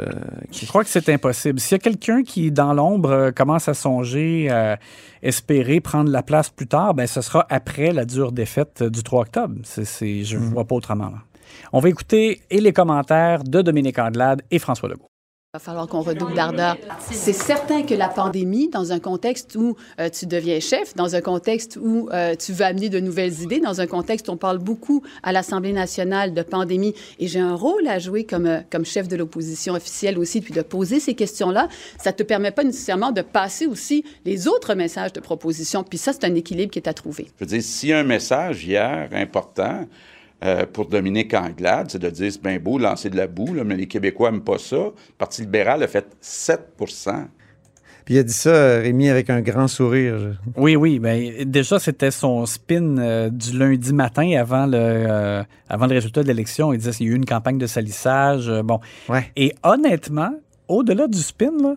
Je 0.52 0.66
crois 0.68 0.84
que 0.84 0.90
c'est 0.90 1.10
impossible. 1.10 1.60
S'il 1.60 1.74
y 1.74 1.76
a 1.76 1.80
quelqu'un 1.80 2.24
qui, 2.24 2.50
dans 2.52 2.74
l'ombre, 2.74 3.10
euh, 3.12 3.32
commence 3.32 3.68
à 3.68 3.74
songer, 3.74 4.48
euh, 4.50 4.76
espérer 5.22 5.82
prendre 5.82 6.10
la 6.10 6.24
place 6.24 6.50
plus 6.50 6.68
tard, 6.68 6.94
ben, 6.94 7.08
ce 7.08 7.22
sera 7.22 7.46
après 7.50 7.92
la 7.92 8.06
dure 8.06 8.32
défaite 8.32 8.84
du 8.84 9.04
3 9.04 9.22
octobre. 9.24 9.56
C'est, 9.64 9.86
c'est- 9.86 10.24
je 10.24 10.38
ne 10.38 10.44
vois 10.46 10.66
pas 10.66 10.76
autrement. 10.76 11.10
là. 11.10 11.18
On 11.74 11.80
va 11.82 11.90
écouter 11.90 12.42
et 12.50 12.62
les 12.62 12.72
commentaires 12.74 13.44
de 13.44 13.62
Dominique 13.62 14.00
Anglade 14.00 14.44
et 14.50 14.60
François 14.60 14.88
Legault. 14.90 15.08
Il 15.56 15.60
va 15.60 15.66
falloir 15.66 15.88
qu'on 15.88 16.02
redouble 16.02 16.34
d'ardeur. 16.34 16.78
C'est 17.12 17.32
certain 17.32 17.84
que 17.84 17.94
la 17.94 18.08
pandémie, 18.08 18.70
dans 18.70 18.92
un 18.92 18.98
contexte 18.98 19.56
où 19.56 19.78
euh, 20.00 20.10
tu 20.10 20.26
deviens 20.26 20.60
chef, 20.60 20.96
dans 20.96 21.14
un 21.14 21.22
contexte 21.22 21.78
où 21.80 22.10
euh, 22.12 22.34
tu 22.34 22.54
veux 22.54 22.66
amener 22.66 22.90
de 22.90 23.00
nouvelles 23.00 23.40
idées, 23.44 23.60
dans 23.60 23.80
un 23.80 23.86
contexte 23.86 24.28
où 24.28 24.32
on 24.32 24.38
parle 24.38 24.58
beaucoup 24.58 25.04
à 25.22 25.32
l'Assemblée 25.32 25.72
nationale 25.72 26.34
de 26.34 26.42
pandémie, 26.42 26.96
et 27.20 27.28
j'ai 27.28 27.40
un 27.40 27.54
rôle 27.54 27.88
à 27.88 28.00
jouer 28.00 28.24
comme, 28.24 28.48
euh, 28.48 28.62
comme 28.72 28.84
chef 28.84 29.08
de 29.08 29.16
l'opposition 29.16 29.76
officielle 29.76 30.18
aussi, 30.18 30.42
puis 30.42 30.56
de 30.56 30.64
poser 30.64 31.00
ces 31.00 31.14
questions-là, 31.14 31.70
ça 32.00 32.10
ne 32.10 32.16
te 32.16 32.24
permet 32.24 32.50
pas 32.50 32.64
nécessairement 32.64 33.12
de 33.12 33.22
passer 33.22 33.68
aussi 33.68 34.04
les 34.26 34.48
autres 34.48 34.74
messages 34.74 35.14
de 35.14 35.20
proposition. 35.20 35.84
Puis 35.84 36.00
ça, 36.00 36.14
c'est 36.14 36.26
un 36.26 36.34
équilibre 36.34 36.72
qui 36.72 36.80
est 36.80 36.90
à 36.90 36.96
trouver. 36.96 37.28
Je 37.40 37.46
veux 37.46 37.60
dire, 37.60 37.96
a 37.96 38.00
un 38.00 38.04
message 38.04 38.66
hier 38.66 39.08
important 39.12 39.86
euh, 40.44 40.66
pour 40.72 40.88
Dominique 40.88 41.34
Anglade, 41.34 41.88
c'est 41.90 42.00
de 42.00 42.10
dire 42.10 42.32
c'est 42.32 42.44
bien 42.44 42.60
beau 42.60 42.78
lancer 42.78 43.10
de 43.10 43.16
la 43.16 43.28
boue, 43.28 43.54
là, 43.54 43.64
mais 43.64 43.76
les 43.76 43.88
Québécois 43.88 44.32
n'aiment 44.32 44.44
pas 44.44 44.58
ça. 44.58 44.76
Le 44.76 44.92
Parti 45.18 45.42
libéral 45.42 45.82
a 45.84 45.88
fait 45.88 46.06
7 46.20 46.60
Puis 48.06 48.16
il 48.16 48.18
a 48.18 48.24
dit 48.24 48.34
ça, 48.34 48.80
Rémi, 48.80 49.10
avec 49.10 49.30
un 49.30 49.42
grand 49.42 49.68
sourire. 49.68 50.36
Oui, 50.58 50.76
oui. 50.76 51.00
Ben, 51.00 51.46
déjà, 51.46 51.80
c'était 51.80 52.12
son 52.12 52.46
spin 52.46 52.98
euh, 52.98 53.30
du 53.30 53.58
lundi 53.58 53.94
matin 53.94 54.30
avant 54.38 54.66
le, 54.66 54.78
euh, 54.78 55.44
avant 55.70 55.88
le 55.88 55.94
résultat 55.94 56.24
de 56.24 56.28
l'élection. 56.28 56.74
Il 56.74 56.80
disait 56.80 56.92
qu'il 56.92 57.08
y 57.08 57.10
a 57.10 57.14
eu 57.14 57.16
une 57.16 57.26
campagne 57.26 57.58
de 57.58 57.68
salissage. 57.68 58.50
euh, 58.50 58.64
bon. 58.64 58.80
Et 59.38 59.54
honnêtement, 59.64 60.34
au-delà 60.68 61.08
du 61.08 61.20
spin, 61.20 61.52
là, 61.62 61.76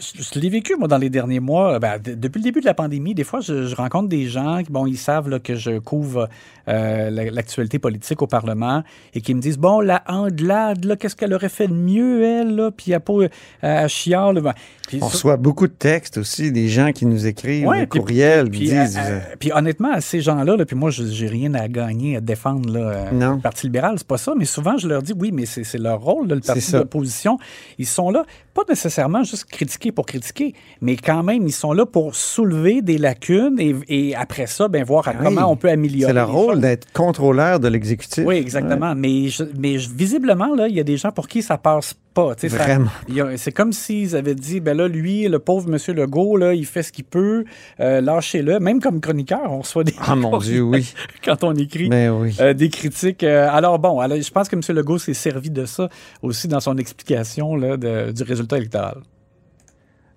je, 0.00 0.38
l'ai 0.40 0.48
vécu, 0.48 0.76
moi, 0.76 0.88
dans 0.88 0.98
les 0.98 1.10
derniers 1.10 1.40
mois. 1.40 1.78
Ben, 1.78 1.98
d- 1.98 2.16
depuis 2.16 2.38
le 2.38 2.44
début 2.44 2.60
de 2.60 2.64
la 2.66 2.74
pandémie, 2.74 3.14
des 3.14 3.24
fois, 3.24 3.40
je, 3.40 3.66
je 3.66 3.74
rencontre 3.76 4.08
des 4.08 4.26
gens 4.26 4.62
qui, 4.62 4.70
bon, 4.72 4.86
ils 4.86 4.96
savent 4.96 5.28
là, 5.28 5.38
que 5.38 5.54
je 5.54 5.78
couvre 5.78 6.28
euh, 6.68 7.10
la- 7.10 7.30
l'actualité 7.30 7.78
politique 7.78 8.22
au 8.22 8.26
Parlement 8.26 8.82
et 9.14 9.20
qui 9.20 9.34
me 9.34 9.40
disent, 9.40 9.58
bon, 9.58 9.80
la 9.80 10.02
Anglade, 10.08 10.84
là, 10.84 10.96
qu'est-ce 10.96 11.16
qu'elle 11.16 11.34
aurait 11.34 11.48
fait 11.48 11.68
de 11.68 11.72
mieux, 11.74 12.22
elle, 12.24 12.54
là, 12.56 12.70
puis 12.70 12.94
à 12.94 13.00
pas 13.00 13.12
euh, 13.12 13.28
à 13.62 13.88
chiard, 13.88 14.32
là. 14.32 14.40
Ben, 14.40 14.54
puis 14.88 14.98
On 15.02 15.06
ça- 15.06 15.12
reçoit 15.12 15.36
beaucoup 15.36 15.66
de 15.68 15.72
textes 15.72 16.16
aussi, 16.18 16.50
des 16.52 16.68
gens 16.68 16.92
qui 16.92 17.06
nous 17.06 17.26
écrivent, 17.26 17.66
Ouais, 17.68 17.80
des 17.80 17.86
puis- 17.86 18.00
courriels, 18.00 18.50
puis, 18.50 18.60
disent. 18.60 18.96
euh, 18.96 19.00
euh, 19.00 19.18
euh, 19.18 19.34
puis 19.38 19.52
honnêtement, 19.52 19.92
à 19.92 20.00
ces 20.00 20.20
gens-là, 20.20 20.56
là, 20.56 20.64
puis 20.64 20.76
moi, 20.76 20.90
je- 20.90 21.04
j'ai 21.06 21.28
rien 21.28 21.54
à 21.54 21.68
gagner 21.68 22.16
à 22.16 22.20
défendre 22.20 22.72
là, 22.72 22.80
euh, 22.80 23.10
Non. 23.12 23.34
le 23.36 23.40
Parti 23.40 23.66
libéral, 23.66 23.94
c'est 23.98 24.06
pas 24.06 24.18
ça, 24.18 24.32
mais 24.36 24.44
souvent, 24.44 24.76
je 24.78 24.88
leur 24.88 25.02
dis 25.02 25.12
oui, 25.16 25.30
mais 25.32 25.46
c'est 25.46 25.78
leur 25.78 26.00
rôle, 26.00 26.28
là, 26.28 26.34
le 26.34 26.40
parti 26.40 26.60
ça. 26.62 26.78
d'opposition. 26.78 27.38
Ils 27.78 27.86
sont 27.86 28.10
là, 28.10 28.24
pas 28.54 28.62
nécessairement 28.68 29.22
juste 29.24 29.44
critiquer 29.44 29.89
critiquer 29.90 29.92
pour 29.92 30.06
critiquer, 30.06 30.54
mais 30.80 30.96
quand 30.96 31.22
même, 31.22 31.46
ils 31.46 31.52
sont 31.52 31.72
là 31.72 31.84
pour 31.86 32.14
soulever 32.14 32.82
des 32.82 32.98
lacunes 32.98 33.56
et, 33.58 33.74
et 33.88 34.14
après 34.16 34.46
ça, 34.46 34.68
ben, 34.68 34.84
voir 34.84 35.06
à 35.08 35.12
Oui. 35.12 35.16
comment 35.24 35.50
on 35.50 35.56
peut 35.56 35.68
améliorer. 35.70 36.12
C'est 36.12 36.18
le 36.18 36.24
rôle 36.24 36.60
d'être 36.60 36.90
contrôleur 36.92 37.60
de 37.60 37.68
l'exécutif. 37.68 38.24
Oui, 38.26 38.36
exactement. 38.36 38.94
Mais, 38.94 39.28
je- 39.28 39.44
mais 39.58 39.78
je- 39.78 39.90
visiblement, 39.90 40.54
là, 40.54 40.68
il 40.68 40.74
y 40.74 40.80
a 40.80 40.84
des 40.84 40.96
gens 40.96 41.10
pour 41.12 41.28
qui 41.28 41.42
ça 41.42 41.58
passe 41.58 41.94
pas. 42.14 42.34
Vraiment. 42.42 42.90
C'est 43.36 43.52
comme 43.52 43.72
s'ils 43.72 44.16
avaient 44.16 44.34
dit, 44.34 44.58
ben 44.60 44.76
là, 44.76 44.88
lui, 44.88 45.28
le 45.28 45.38
pauvre 45.38 45.68
monsieur 45.68 45.94
Legault, 45.94 46.36
là, 46.36 46.54
il 46.54 46.66
fait 46.66 46.82
ce 46.82 46.90
qu'il 46.92 47.04
peut, 47.04 47.44
euh, 47.78 48.00
lâchez-le. 48.00 48.58
Même 48.58 48.80
comme 48.80 49.00
chroniqueur, 49.00 49.42
on 49.48 49.60
reçoit 49.60 49.84
des 49.84 49.94
Ah 50.00 50.16
mon 50.16 50.36
Dieu, 50.38 50.62
oui. 50.62 50.92
quand 51.24 51.44
on 51.44 51.54
écrit 51.54 51.88
Mais 51.88 52.08
oui. 52.08 52.36
euh, 52.40 52.52
des 52.52 52.68
critiques. 52.68 53.22
Euh, 53.22 53.48
alors 53.50 53.78
bon, 53.78 54.00
alors, 54.00 54.20
je 54.20 54.30
pense 54.30 54.48
que 54.48 54.56
M. 54.56 54.62
Legault 54.76 54.98
s'est 54.98 55.14
servi 55.14 55.50
de 55.50 55.64
ça 55.66 55.88
aussi 56.22 56.48
dans 56.48 56.60
son 56.60 56.76
explication 56.78 57.54
là, 57.54 57.76
de- 57.76 58.10
du 58.10 58.22
résultat 58.24 58.58
électoral. 58.58 58.98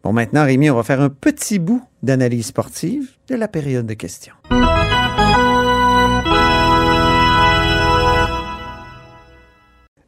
Bon, 0.03 0.12
maintenant, 0.12 0.43
Rémi, 0.43 0.69
on 0.69 0.75
va 0.75 0.83
faire 0.83 1.00
un 1.00 1.10
petit 1.10 1.60
bout 1.60 1.81
d'analyse 2.01 2.48
sportive 2.48 3.12
de 3.29 3.36
la 3.36 3.48
période 3.48 3.86
de 3.86 3.93
questions. 3.93 4.33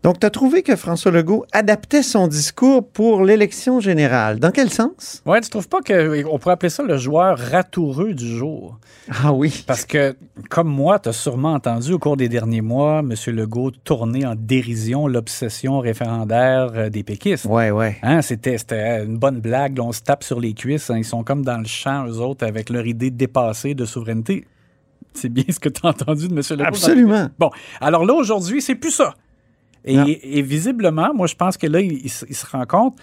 Donc, 0.06 0.20
tu 0.20 0.28
as 0.28 0.30
trouvé 0.30 0.62
que 0.62 0.76
François 0.76 1.10
Legault 1.10 1.48
adaptait 1.52 2.04
son 2.04 2.28
discours 2.28 2.88
pour 2.88 3.24
l'élection 3.24 3.80
générale. 3.80 4.40
Dans 4.40 4.52
quel 4.52 4.70
sens? 4.70 5.24
Ouais, 5.26 5.42
tu 5.42 5.50
trouves 5.50 5.68
pas 5.68 5.80
qu'on 5.82 6.38
pourrait 6.38 6.54
appeler 6.54 6.70
ça 6.70 6.84
le 6.84 6.96
joueur 6.96 7.40
ratoureux 7.40 8.14
du 8.14 8.38
jour? 8.38 8.78
Ah 9.10 9.34
oui. 9.34 9.64
Parce 9.66 9.84
que, 9.84 10.16
comme 10.52 10.68
moi, 10.68 11.00
tu 11.00 11.10
as 11.10 11.12
sûrement 11.12 11.54
entendu 11.54 11.94
au 11.94 11.98
cours 11.98 12.18
des 12.18 12.30
derniers 12.30 12.62
mois, 12.62 13.00
M. 13.00 13.16
Legault 13.36 13.72
tourner 13.72 14.28
en 14.28 14.36
dérision 14.36 15.08
l'obsession 15.08 15.80
référendaire 15.80 16.70
euh, 16.76 16.90
des 16.92 17.02
péquistes. 17.02 17.46
Ouais, 17.46 17.72
ouais. 17.72 17.98
Hein, 18.04 18.22
c'était, 18.22 18.60
c'était 18.60 19.04
une 19.04 19.18
bonne 19.18 19.40
blague, 19.40 19.80
là, 19.80 19.86
on 19.86 19.92
se 19.92 20.02
tape 20.02 20.24
sur 20.24 20.40
les 20.40 20.54
cuisses. 20.54 20.92
hein. 20.92 21.00
Ils 21.00 21.04
sont 21.04 21.24
comme 21.24 21.44
dans 21.44 21.58
le 21.58 21.66
champ, 21.66 22.06
eux 22.06 22.20
autres, 22.20 22.46
avec 22.46 22.70
leur 22.70 22.86
idée 22.86 23.10
dépassée 23.10 23.74
de 23.74 23.86
souveraineté. 23.86 24.46
C'est 25.16 25.30
bien 25.30 25.46
ce 25.50 25.60
que 25.60 25.70
tu 25.70 25.82
as 25.84 25.90
entendu 25.90 26.28
de 26.28 26.34
M. 26.34 26.44
Legault. 26.52 26.64
Absolument. 26.64 27.30
Bon, 27.40 27.50
alors 27.82 28.06
là, 28.06 28.14
aujourd'hui, 28.14 28.62
c'est 28.62 28.76
plus 28.76 28.92
ça. 28.92 29.16
Et, 29.86 30.39
et 30.39 30.42
visiblement, 30.42 31.13
moi, 31.13 31.27
je 31.27 31.36
pense 31.36 31.58
que 31.58 31.68
là, 31.68 31.80
il, 31.80 31.94
il 32.04 32.10
se- 32.10 32.25
il 32.27 32.36
se 32.36 32.46
rend 32.46 32.65
compte 32.65 32.98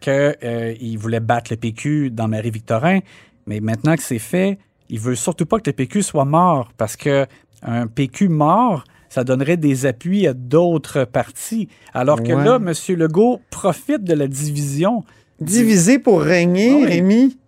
qu'il 0.00 0.98
voulait 0.98 1.20
battre 1.20 1.52
le 1.52 1.56
PQ 1.56 2.10
dans 2.10 2.28
Marie-Victorin, 2.28 3.00
mais 3.46 3.60
maintenant 3.60 3.96
que 3.96 4.02
c'est 4.02 4.18
fait, 4.18 4.58
il 4.90 5.00
veut 5.00 5.14
surtout 5.14 5.46
pas 5.46 5.58
que 5.58 5.68
le 5.70 5.72
PQ 5.74 6.02
soit 6.02 6.24
mort, 6.24 6.72
parce 6.76 6.96
que 6.96 7.26
un 7.62 7.86
PQ 7.86 8.28
mort, 8.28 8.84
ça 9.08 9.24
donnerait 9.24 9.56
des 9.56 9.86
appuis 9.86 10.26
à 10.26 10.34
d'autres 10.34 11.04
partis. 11.04 11.68
Alors 11.94 12.22
que 12.22 12.32
Ouais. 12.32 12.44
là, 12.44 12.56
M. 12.56 12.72
Legault 12.96 13.40
profite 13.50 14.04
de 14.04 14.12
la 14.14 14.26
division. 14.26 15.04
Diviser 15.40 15.98
pour 15.98 16.20
régner, 16.20 16.70
Ah 16.72 16.76
oui. 16.76 16.84
Rémi. 16.86 17.38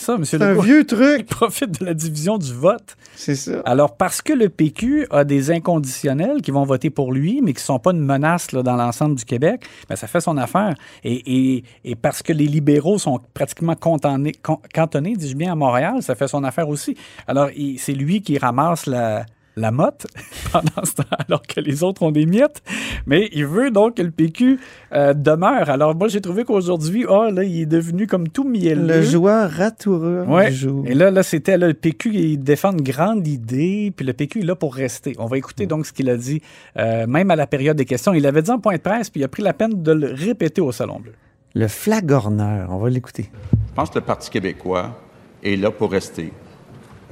Ça, 0.00 0.14
M. 0.14 0.24
C'est 0.24 0.40
un 0.40 0.54
vieux 0.60 0.84
truc. 0.86 1.16
Il 1.20 1.24
profite 1.26 1.78
de 1.80 1.84
la 1.84 1.94
division 1.94 2.38
du 2.38 2.52
vote. 2.54 2.96
C'est 3.16 3.34
ça. 3.34 3.60
Alors, 3.66 3.96
parce 3.96 4.22
que 4.22 4.32
le 4.32 4.48
PQ 4.48 5.06
a 5.10 5.24
des 5.24 5.50
inconditionnels 5.50 6.40
qui 6.42 6.50
vont 6.50 6.64
voter 6.64 6.88
pour 6.90 7.12
lui, 7.12 7.40
mais 7.42 7.52
qui 7.52 7.58
ne 7.60 7.64
sont 7.64 7.78
pas 7.78 7.90
une 7.92 8.00
menace 8.00 8.52
là, 8.52 8.62
dans 8.62 8.76
l'ensemble 8.76 9.16
du 9.16 9.24
Québec, 9.24 9.62
ben, 9.88 9.96
ça 9.96 10.06
fait 10.06 10.20
son 10.20 10.36
affaire. 10.38 10.74
Et, 11.04 11.56
et- 11.58 11.64
et 11.84 11.94
parce 11.96 12.22
que 12.22 12.32
les 12.32 12.46
libéraux 12.46 12.98
sont 12.98 13.20
pratiquement 13.34 13.74
cantonnés, 13.74 14.32
cantonnés 14.74 15.16
dis-je 15.16 15.36
bien, 15.36 15.52
à 15.52 15.54
Montréal, 15.54 16.02
ça 16.02 16.14
fait 16.14 16.28
son 16.28 16.44
affaire 16.44 16.68
aussi. 16.68 16.96
Alors, 17.26 17.50
c'est 17.78 17.92
lui 17.92 18.22
qui 18.22 18.38
ramasse 18.38 18.86
la, 18.86 19.26
la 19.56 19.70
motte 19.70 20.06
pendant 20.52 20.84
ce 20.84 20.94
temps, 20.94 21.16
alors 21.28 21.42
que 21.42 21.60
les 21.60 21.82
autres 21.82 22.02
ont 22.02 22.10
des 22.12 22.26
miettes. 22.26 22.62
Mais 23.06 23.28
il 23.32 23.46
veut 23.46 23.70
donc 23.70 23.96
que 23.96 24.02
le 24.02 24.10
PQ 24.10 24.58
euh, 24.92 25.14
demeure. 25.14 25.68
Alors, 25.70 25.94
moi, 25.94 26.08
j'ai 26.08 26.20
trouvé 26.20 26.44
qu'aujourd'hui, 26.44 27.04
là, 27.04 27.42
il 27.42 27.62
est 27.62 27.66
devenu 27.66 28.06
comme 28.06 28.28
tout 28.28 28.44
mielleux. 28.44 28.86
Le 28.86 29.02
joueur 29.02 29.50
ratoureux 29.50 30.24
Ouais. 30.28 30.50
du 30.50 30.56
jour. 30.56 30.84
Et 30.86 30.94
là, 30.94 31.10
là 31.10 31.22
c'était 31.22 31.58
le 31.58 31.74
PQ, 31.74 32.10
il 32.14 32.38
défend 32.38 32.72
une 32.72 32.82
grande 32.82 33.26
idée, 33.26 33.92
puis 33.94 34.06
le 34.06 34.12
PQ 34.12 34.40
est 34.40 34.44
là 34.44 34.54
pour 34.54 34.74
rester. 34.74 35.14
On 35.18 35.26
va 35.26 35.36
écouter 35.38 35.66
donc 35.66 35.86
ce 35.86 35.92
qu'il 35.92 36.08
a 36.10 36.16
dit, 36.16 36.40
euh, 36.76 37.06
même 37.06 37.30
à 37.30 37.36
la 37.36 37.46
période 37.46 37.76
des 37.76 37.84
questions. 37.84 38.12
Il 38.14 38.26
avait 38.26 38.42
dit 38.42 38.50
en 38.50 38.58
point 38.58 38.76
de 38.76 38.80
presse, 38.80 39.10
puis 39.10 39.20
il 39.20 39.24
a 39.24 39.28
pris 39.28 39.42
la 39.42 39.52
peine 39.52 39.82
de 39.82 39.92
le 39.92 40.12
répéter 40.12 40.60
au 40.60 40.72
Salon 40.72 41.00
Bleu. 41.00 41.12
Le 41.54 41.66
flagorneur, 41.68 42.68
on 42.70 42.78
va 42.78 42.90
l'écouter. 42.90 43.30
Je 43.52 43.74
pense 43.74 43.90
que 43.90 43.98
le 43.98 44.04
Parti 44.04 44.30
québécois 44.30 44.98
est 45.42 45.56
là 45.56 45.70
pour 45.70 45.90
rester. 45.90 46.32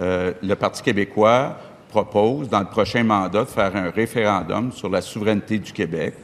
Euh, 0.01 0.33
le 0.43 0.55
Parti 0.55 0.83
québécois 0.83 1.57
propose, 2.05 2.49
dans 2.49 2.61
le 2.61 2.67
prochain 2.67 3.03
mandat, 3.03 3.45
de 3.45 3.49
faire 3.49 3.75
un 3.75 3.91
référendum 3.91 4.71
sur 4.73 4.89
la 4.89 5.01
souveraineté 5.01 5.59
du 5.59 5.73
Québec. 5.73 6.15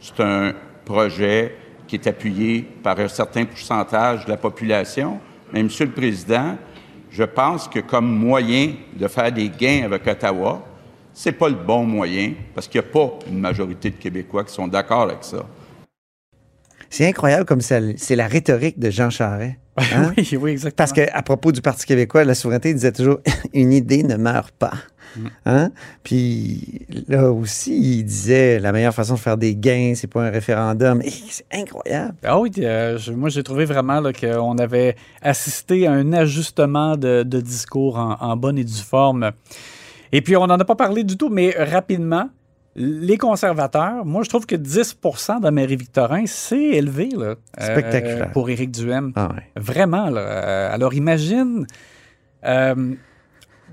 C'est 0.00 0.20
un 0.22 0.52
projet 0.84 1.54
qui 1.86 1.96
est 1.96 2.06
appuyé 2.06 2.62
par 2.82 2.98
un 3.00 3.08
certain 3.08 3.44
pourcentage 3.44 4.24
de 4.26 4.30
la 4.30 4.36
population. 4.36 5.18
Mais, 5.52 5.62
Monsieur 5.62 5.86
le 5.86 5.92
Président, 5.92 6.56
je 7.10 7.24
pense 7.24 7.66
que 7.66 7.80
comme 7.80 8.06
moyen 8.06 8.74
de 8.94 9.08
faire 9.08 9.32
des 9.32 9.48
gains 9.48 9.84
avec 9.84 10.06
Ottawa, 10.06 10.64
c'est 11.12 11.32
pas 11.32 11.48
le 11.48 11.56
bon 11.56 11.84
moyen 11.84 12.34
parce 12.54 12.68
qu'il 12.68 12.80
n'y 12.80 12.86
a 12.86 12.90
pas 12.92 13.18
une 13.26 13.40
majorité 13.40 13.90
de 13.90 13.96
Québécois 13.96 14.44
qui 14.44 14.54
sont 14.54 14.68
d'accord 14.68 15.02
avec 15.02 15.18
ça. 15.22 15.44
C'est 16.90 17.06
incroyable 17.06 17.44
comme 17.44 17.60
c'est 17.60 18.16
la 18.16 18.26
rhétorique 18.28 18.78
de 18.78 18.90
Jean 18.90 19.10
Charest. 19.10 19.56
hein? 19.78 20.12
oui, 20.16 20.36
oui, 20.40 20.50
exactement. 20.52 20.76
Parce 20.76 20.92
qu'à 20.92 21.22
propos 21.22 21.52
du 21.52 21.60
Parti 21.60 21.86
québécois, 21.86 22.24
la 22.24 22.34
souveraineté, 22.34 22.70
il 22.70 22.74
disait 22.76 22.92
toujours 22.92 23.18
une 23.52 23.72
idée 23.72 24.02
ne 24.02 24.16
meurt 24.16 24.52
pas. 24.52 24.74
Hein? 25.46 25.70
Puis 26.02 26.86
là 27.08 27.30
aussi, 27.32 27.76
il 27.98 28.04
disait 28.04 28.58
la 28.60 28.72
meilleure 28.72 28.94
façon 28.94 29.14
de 29.14 29.18
faire 29.18 29.36
des 29.36 29.54
gains, 29.56 29.92
c'est 29.96 30.06
pas 30.06 30.22
un 30.24 30.30
référendum. 30.30 31.00
Et 31.02 31.10
C'est 31.10 31.46
incroyable. 31.52 32.14
Ah 32.24 32.38
oui, 32.38 32.50
euh, 32.58 32.98
je- 32.98 33.12
moi 33.12 33.28
j'ai 33.28 33.42
trouvé 33.42 33.64
vraiment 33.64 34.02
qu'on 34.12 34.58
avait 34.58 34.96
assisté 35.22 35.86
à 35.86 35.92
un 35.92 36.12
ajustement 36.12 36.96
de, 36.96 37.22
de 37.22 37.40
discours 37.40 37.98
en, 37.98 38.16
en 38.20 38.36
bonne 38.36 38.58
et 38.58 38.64
due 38.64 38.72
forme. 38.82 39.32
Et 40.12 40.22
puis 40.22 40.36
on 40.36 40.46
n'en 40.46 40.58
a 40.58 40.64
pas 40.64 40.76
parlé 40.76 41.04
du 41.04 41.16
tout, 41.16 41.28
mais 41.28 41.54
rapidement, 41.58 42.28
les 42.76 43.18
conservateurs, 43.18 44.04
moi 44.04 44.22
je 44.22 44.28
trouve 44.28 44.46
que 44.46 44.54
10 44.54 44.96
dans 45.42 45.50
Marie-Victorin, 45.52 46.24
c'est 46.26 46.56
élevé 46.62 47.08
là, 47.16 47.24
euh, 47.26 47.34
Spectaculaire. 47.60 48.30
pour 48.32 48.48
Éric 48.48 48.70
Duhem. 48.70 49.12
Ah 49.16 49.28
ouais. 49.34 49.42
Vraiment. 49.56 50.08
Là. 50.10 50.20
Euh, 50.20 50.74
alors 50.74 50.94
imagine, 50.94 51.66
euh, 52.46 52.94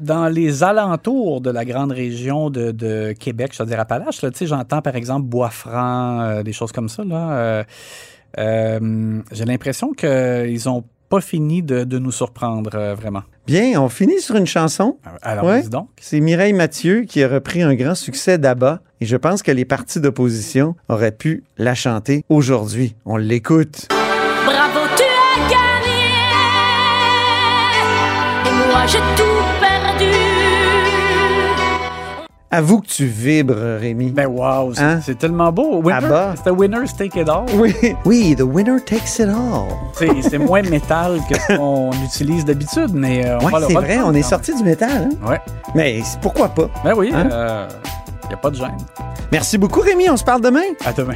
dans 0.02 0.28
les 0.28 0.64
alentours 0.64 1.42
de 1.42 1.50
la 1.50 1.66
grande 1.66 1.92
région 1.92 2.50
de, 2.50 2.72
de 2.72 3.14
Québec, 3.18 3.52
je 3.56 3.64
veux 3.64 3.70
dire 3.70 3.80
Appalaches, 3.80 4.22
là, 4.22 4.32
tu 4.32 4.40
sais, 4.40 4.48
j'entends 4.48 4.82
par 4.82 4.96
exemple 4.96 5.25
Bois-Franc, 5.28 6.22
euh, 6.22 6.44
des 6.44 6.54
choses 6.54 6.72
comme 6.72 6.90
ça. 6.90 7.04
Là, 7.04 7.32
euh, 7.32 7.64
euh, 8.40 9.20
J'ai 9.32 9.46
l'impression 9.46 9.94
qu'ils 9.94 10.60
n'ont 10.66 10.84
pas 11.08 11.22
fini 11.22 11.62
de, 11.62 11.84
de 11.84 12.00
nous 12.00 12.12
surprendre 12.12 12.72
euh, 12.74 12.96
vraiment. 12.96 13.22
Bien, 13.46 13.80
on 13.80 13.90
finit 13.90 14.20
sur 14.20 14.36
une 14.36 14.48
chanson. 14.48 14.98
Alors, 15.22 15.46
Ouais. 15.46 15.62
dis 15.62 15.70
donc. 15.70 15.90
C'est 16.02 16.20
Mireille 16.20 16.54
Mathieu 16.54 17.02
qui 17.04 17.24
a 17.24 17.28
repris 17.28 17.62
un 17.62 17.75
grand 17.75 17.94
succès 17.96 18.38
d'Abba. 18.40 18.82
Et 19.02 19.06
je 19.06 19.16
pense 19.18 19.44
que 19.44 19.52
les 19.52 19.66
partis 19.66 20.00
d'opposition 20.02 20.75
auraient 20.90 21.12
pu 21.12 21.44
la 21.58 21.75
chanter 21.75 22.24
aujourd'hui. 22.30 22.96
On 23.06 23.18
l'écoute. 23.18 23.88
Bravo, 23.90 24.80
tu 24.98 25.04
as 25.04 25.50
gagné. 25.50 26.02
Et 28.48 28.72
moi, 28.72 28.86
j'ai 28.88 28.98
tout 29.16 29.35
Avoue 32.56 32.80
que 32.80 32.88
tu 32.88 33.06
vibres, 33.06 33.56
Rémi. 33.82 34.12
Ben 34.12 34.28
wow, 34.28 34.74
c'est 34.74 34.82
Hein? 34.82 35.00
c'est 35.04 35.18
tellement 35.18 35.52
beau. 35.52 35.82
Winner, 35.84 35.98
Abba. 36.06 36.34
C'était 36.38 36.52
Winners 36.52 36.88
Take 36.98 37.20
It 37.20 37.28
All. 37.28 37.44
Oui, 37.56 37.76
oui, 38.06 38.34
the 38.38 38.44
winner 38.44 38.80
takes 38.86 39.20
it 39.20 39.28
all. 39.28 39.68
C'est 39.94 40.22
c'est 40.22 40.38
moins 40.38 40.62
métal 40.62 41.20
que 41.30 41.36
ce 41.38 41.58
qu'on 41.58 41.92
utilise 42.06 42.46
d'habitude, 42.46 42.92
mais 42.94 43.26
euh, 43.26 43.38
on 43.42 43.46
Ouais, 43.48 43.62
c'est 43.68 43.74
vrai, 43.74 44.00
on 44.06 44.14
est 44.14 44.22
sorti 44.22 44.56
du 44.56 44.64
métal. 44.64 45.10
hein? 45.12 45.30
Ouais. 45.30 45.42
Mais 45.76 46.02
c'est- 46.06 46.20
pourquoi 46.22 46.48
pas? 46.48 46.70
Ben 46.84 46.94
oui, 46.96 47.10
il 47.12 47.16
Hein? 47.16 47.68
n'y 48.30 48.34
a 48.34 48.38
pas 48.38 48.50
de 48.50 48.56
gêne. 48.56 48.78
Merci 49.34 49.58
beaucoup, 49.58 49.82
Rémi. 49.82 50.10
On 50.10 50.16
se 50.18 50.24
parle 50.24 50.40
demain. 50.42 50.62
À 50.86 50.94
demain. 50.94 51.16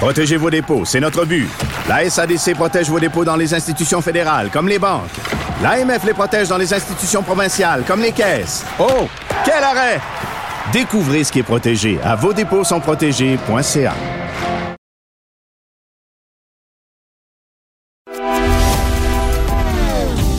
Protégez 0.00 0.38
vos 0.38 0.48
dépôts, 0.48 0.86
c'est 0.86 0.98
notre 0.98 1.26
but. 1.26 1.46
La 1.86 2.08
SADC 2.08 2.54
protège 2.54 2.88
vos 2.88 2.98
dépôts 2.98 3.22
dans 3.22 3.36
les 3.36 3.52
institutions 3.52 4.00
fédérales, 4.00 4.48
comme 4.50 4.66
les 4.66 4.78
banques. 4.78 5.10
L'AMF 5.62 6.04
les 6.06 6.14
protège 6.14 6.48
dans 6.48 6.56
les 6.56 6.72
institutions 6.72 7.22
provinciales, 7.22 7.84
comme 7.86 8.00
les 8.00 8.12
caisses. 8.12 8.64
Oh, 8.78 9.06
quel 9.44 9.62
arrêt! 9.62 10.00
Découvrez 10.72 11.22
ce 11.22 11.30
qui 11.30 11.40
est 11.40 11.42
protégé 11.42 11.98
à 12.02 12.16
vos 12.16 12.32
dépôts 12.32 12.64
sont 12.64 12.80
protégés.ca. 12.80 13.94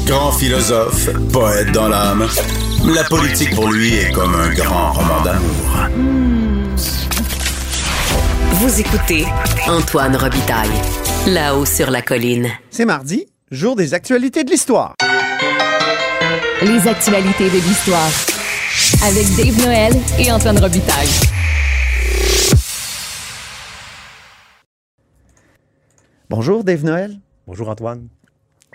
Grand 0.08 0.32
philosophe, 0.32 1.10
poète 1.32 1.72
dans 1.72 1.88
l'âme, 1.88 2.28
la 2.88 3.04
politique 3.04 3.54
pour 3.54 3.72
lui 3.72 3.94
est 3.94 4.12
comme 4.12 4.34
un 4.34 4.52
grand 4.56 4.94
roman 4.94 5.22
d'amour. 5.22 6.42
Vous 8.62 8.80
écoutez 8.80 9.26
Antoine 9.68 10.16
Robitaille, 10.16 10.70
là-haut 11.26 11.66
sur 11.66 11.90
la 11.90 12.04
colline. 12.04 12.48
C'est 12.70 12.86
mardi, 12.86 13.26
jour 13.50 13.76
des 13.76 13.96
actualités 13.96 14.44
de 14.44 14.52
l'histoire. 14.52 14.94
Les 16.62 16.88
actualités 16.88 17.50
de 17.50 17.56
l'histoire. 17.56 18.12
Avec 19.04 19.26
Dave 19.36 19.66
Noël 19.66 19.94
et 20.20 20.32
Antoine 20.32 20.60
Robitaille. 20.60 21.10
Bonjour 26.30 26.64
Dave 26.64 26.86
Noël. 26.86 27.20
Bonjour 27.48 27.68
Antoine. 27.68 28.10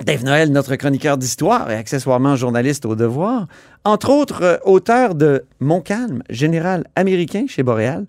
Dave 0.04 0.24
Noël, 0.24 0.50
notre 0.50 0.74
chroniqueur 0.74 1.16
d'histoire 1.16 1.70
et 1.70 1.76
accessoirement 1.76 2.34
journaliste 2.34 2.86
au 2.86 2.96
devoir, 2.96 3.46
entre 3.84 4.10
autres 4.10 4.42
euh, 4.42 4.56
auteur 4.64 5.14
de 5.14 5.44
Montcalm, 5.60 6.24
général 6.28 6.88
américain 6.96 7.44
chez 7.48 7.62
Boréal. 7.62 8.06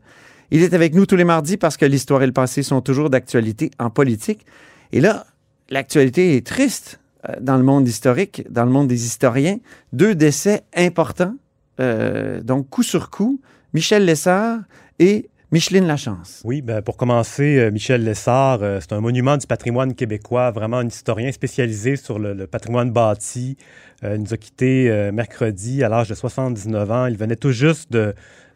Il 0.52 0.64
est 0.64 0.74
avec 0.74 0.94
nous 0.94 1.06
tous 1.06 1.18
les 1.18 1.26
mardis 1.26 1.58
parce 1.58 1.76
que 1.76 1.86
l'histoire 1.86 2.24
et 2.24 2.26
le 2.26 2.32
passé 2.32 2.64
sont 2.64 2.82
toujours 2.82 3.10
d'actualité 3.10 3.72
en 3.80 3.90
politique. 3.90 4.46
Et 4.92 5.02
là, 5.02 5.26
l'actualité 5.70 6.36
est 6.38 6.46
triste 6.46 7.00
euh, 7.28 7.34
dans 7.42 7.58
le 7.58 7.64
monde 7.64 7.88
historique, 7.88 8.44
dans 8.50 8.64
le 8.64 8.72
monde 8.72 8.88
des 8.88 9.06
historiens. 9.06 9.58
Deux 9.92 10.16
décès 10.16 10.64
importants, 10.76 11.36
euh, 11.80 12.42
donc 12.42 12.70
coup 12.70 12.84
sur 12.84 13.10
coup, 13.10 13.42
Michel 13.74 14.06
Lessard 14.06 14.60
et 15.00 15.30
Micheline 15.52 15.86
Lachance. 15.86 16.42
Oui, 16.46 16.62
ben 16.62 16.82
pour 16.82 16.96
commencer, 16.96 17.58
euh, 17.58 17.72
Michel 17.72 18.04
Lessard, 18.04 18.60
c'est 18.82 18.94
un 18.94 19.02
monument 19.02 19.36
du 19.36 19.48
patrimoine 19.48 19.96
québécois, 19.96 20.52
vraiment 20.52 20.78
un 20.78 20.88
historien 20.88 21.32
spécialisé 21.32 21.98
sur 21.98 22.20
le, 22.20 22.48
patrimoine 22.48 22.92
bâti. 22.92 23.58
Il 24.04 24.22
nous 24.22 24.34
a 24.34 24.38
quittés 24.38 25.10
mercredi 25.12 25.84
à 25.84 25.90
l'âge 25.90 26.08
de 26.08 26.14
79 26.14 26.92
ans. 26.92 27.06
Il 27.08 27.18
venait 27.18 27.36
tout 27.36 27.52
juste 27.52 27.92
de- 27.92 28.14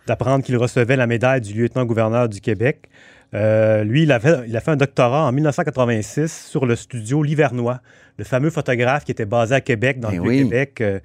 d'apprendre 0.07 0.43
qu'il 0.43 0.57
recevait 0.57 0.95
la 0.95 1.07
médaille 1.07 1.41
du 1.41 1.53
lieutenant-gouverneur 1.53 2.29
du 2.29 2.41
Québec. 2.41 2.89
Euh, 3.33 3.83
lui, 3.83 4.03
il 4.03 4.11
a, 4.11 4.19
fait, 4.19 4.39
il 4.47 4.55
a 4.57 4.59
fait 4.59 4.71
un 4.71 4.75
doctorat 4.75 5.25
en 5.25 5.31
1986 5.31 6.47
sur 6.49 6.65
le 6.65 6.75
studio 6.75 7.23
Livernois, 7.23 7.79
le 8.17 8.25
fameux 8.25 8.49
photographe 8.49 9.05
qui 9.05 9.11
était 9.11 9.25
basé 9.25 9.55
à 9.55 9.61
Québec, 9.61 9.99
dans 9.99 10.09
Eh 10.11 10.15
le 10.15 10.21
oui. 10.21 10.43
Québec. 10.43 10.81
Euh, 10.81 10.99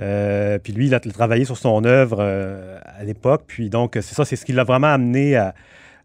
euh, 0.00 0.58
puis 0.58 0.72
lui, 0.72 0.86
il 0.86 0.94
a 0.94 1.00
travaillé 1.00 1.44
sur 1.44 1.56
son 1.56 1.84
œuvre 1.84 2.22
à 2.22 3.04
l'époque. 3.04 3.44
Puis 3.46 3.68
donc, 3.68 3.92
c'est 3.94 4.14
ça, 4.14 4.24
c'est 4.24 4.36
ce 4.36 4.44
qui 4.44 4.52
l'a 4.52 4.64
vraiment 4.64 4.88
amené 4.88 5.36
à, 5.36 5.54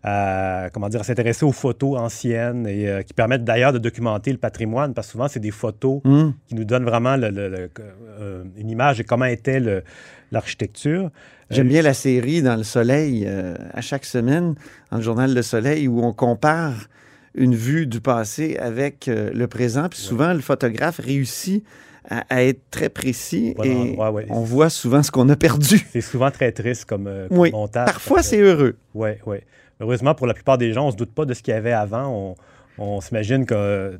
à, 0.04 0.70
comment 0.74 0.90
dire, 0.90 1.02
à 1.02 1.04
s'intéresser 1.04 1.46
aux 1.46 1.52
photos 1.52 2.00
anciennes 2.00 2.66
et 2.68 2.88
euh, 2.90 3.02
qui 3.04 3.14
permettent 3.14 3.44
d'ailleurs 3.44 3.72
de 3.74 3.78
documenter 3.78 4.32
le 4.32 4.38
patrimoine, 4.40 4.94
parce 4.94 5.08
que 5.08 5.12
souvent, 5.12 5.28
c'est 5.28 5.40
des 5.40 5.52
photos 5.52 6.02
Mm. 6.04 6.30
qui 6.48 6.56
nous 6.56 6.64
donnent 6.66 6.86
vraiment 6.86 7.16
le- 7.18 7.30
le- 7.30 7.50
le- 7.50 7.70
euh, 8.20 8.44
une 8.58 8.70
image 8.70 8.98
de 8.98 9.04
comment 9.04 9.26
était 9.26 9.62
l'architecture. 10.32 11.10
J'aime 11.50 11.68
Euh, 11.68 11.70
bien 11.70 11.82
la 11.82 11.94
série 11.94 12.42
dans 12.42 12.56
le 12.56 12.64
Soleil 12.64 13.28
à 13.74 13.82
chaque 13.82 14.06
semaine, 14.06 14.56
dans 14.90 14.98
le 14.98 15.04
journal 15.04 15.34
Le 15.34 15.42
Soleil, 15.42 15.88
où 15.88 16.04
on 16.04 16.14
compare 16.14 16.74
une 17.36 17.56
vue 17.56 17.86
du 17.88 18.02
passé 18.02 18.58
avec 18.58 19.08
le 19.08 19.46
présent. 19.48 19.88
Puis 19.90 20.00
souvent, 20.00 20.34
le 20.34 20.40
photographe 20.42 21.00
réussit 21.00 21.64
à, 22.10 22.24
à 22.30 22.44
être 22.44 22.62
très 22.72 22.90
précis 22.90 23.54
et 23.64 23.96
ouais. 23.96 24.26
on 24.30 24.42
voit 24.42 24.70
souvent 24.70 25.04
ce 25.04 25.12
qu'on 25.12 25.30
a 25.30 25.36
perdu. 25.36 25.86
C'est 25.92 26.02
souvent 26.02 26.32
très 26.32 26.52
triste 26.52 26.86
comme, 26.86 27.08
euh, 27.08 27.28
comme 27.28 27.38
Oui. 27.38 27.52
montage. 27.52 27.86
Parfois, 27.86 28.24
c'est 28.24 28.40
heureux. 28.40 28.76
Oui, 28.96 29.12
oui. 29.28 29.38
Heureusement, 29.82 30.14
pour 30.16 30.28
la 30.28 30.34
plupart 30.34 30.58
des 30.58 30.72
gens, 30.74 30.84
on 30.84 30.88
ne 30.88 30.92
se 30.92 30.98
doute 30.98 31.12
pas 31.14 31.26
de 31.26 31.34
ce 31.34 31.42
qu'il 31.42 31.54
y 31.54 31.58
avait 31.58 31.74
avant. 31.74 32.08
On, 32.08 32.36
on 32.78 33.02
s'imagine 33.02 33.46
que 33.46 33.54
euh, 33.54 33.92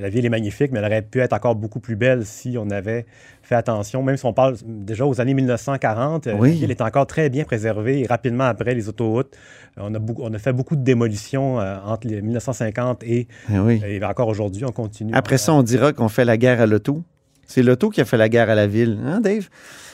la 0.00 0.08
ville 0.08 0.26
est 0.26 0.30
magnifique, 0.30 0.72
mais 0.72 0.80
elle 0.80 0.84
aurait 0.86 1.02
pu 1.02 1.20
être 1.20 1.32
encore 1.32 1.54
beaucoup 1.54 1.78
plus 1.80 1.94
belle 1.96 2.26
si 2.26 2.56
on 2.58 2.68
avait 2.70 3.06
fait 3.42 3.54
attention. 3.54 4.02
Même 4.02 4.16
si 4.16 4.26
on 4.26 4.32
parle 4.32 4.56
déjà 4.64 5.06
aux 5.06 5.20
années 5.20 5.34
1940, 5.34 6.26
euh, 6.26 6.34
Oui. 6.38 6.50
la 6.50 6.56
ville 6.56 6.70
est 6.70 6.80
encore 6.80 7.06
très 7.06 7.30
bien 7.30 7.44
préservée. 7.44 8.00
Et 8.00 8.06
rapidement 8.06 8.44
après 8.44 8.74
les 8.74 8.88
autoroutes, 8.88 9.36
on 9.76 9.94
a, 9.94 9.98
beaucoup- 9.98 10.22
on 10.24 10.34
a 10.34 10.38
fait 10.38 10.52
beaucoup 10.52 10.74
de 10.76 10.82
démolitions 10.82 11.60
euh, 11.60 11.76
entre 11.86 12.08
les 12.08 12.20
1950 12.20 13.04
et, 13.04 13.28
Eh 13.54 13.58
oui. 13.58 13.80
et 13.86 14.04
encore 14.04 14.28
aujourd'hui, 14.28 14.64
on 14.64 14.72
continue. 14.72 15.12
Après 15.14 15.38
ça, 15.38 15.52
on 15.54 15.62
dira 15.62 15.92
qu'on 15.92 16.08
fait 16.08 16.24
la 16.24 16.36
guerre 16.36 16.60
à 16.60 16.66
l'auto. 16.66 17.02
C'est 17.46 17.62
l'auto 17.62 17.90
qui 17.90 18.00
a 18.00 18.04
fait 18.04 18.16
la 18.16 18.28
guerre 18.28 18.50
à 18.50 18.56
la 18.56 18.66
ville. 18.66 18.98
Hein, 19.06 19.20
Dave? 19.20 19.48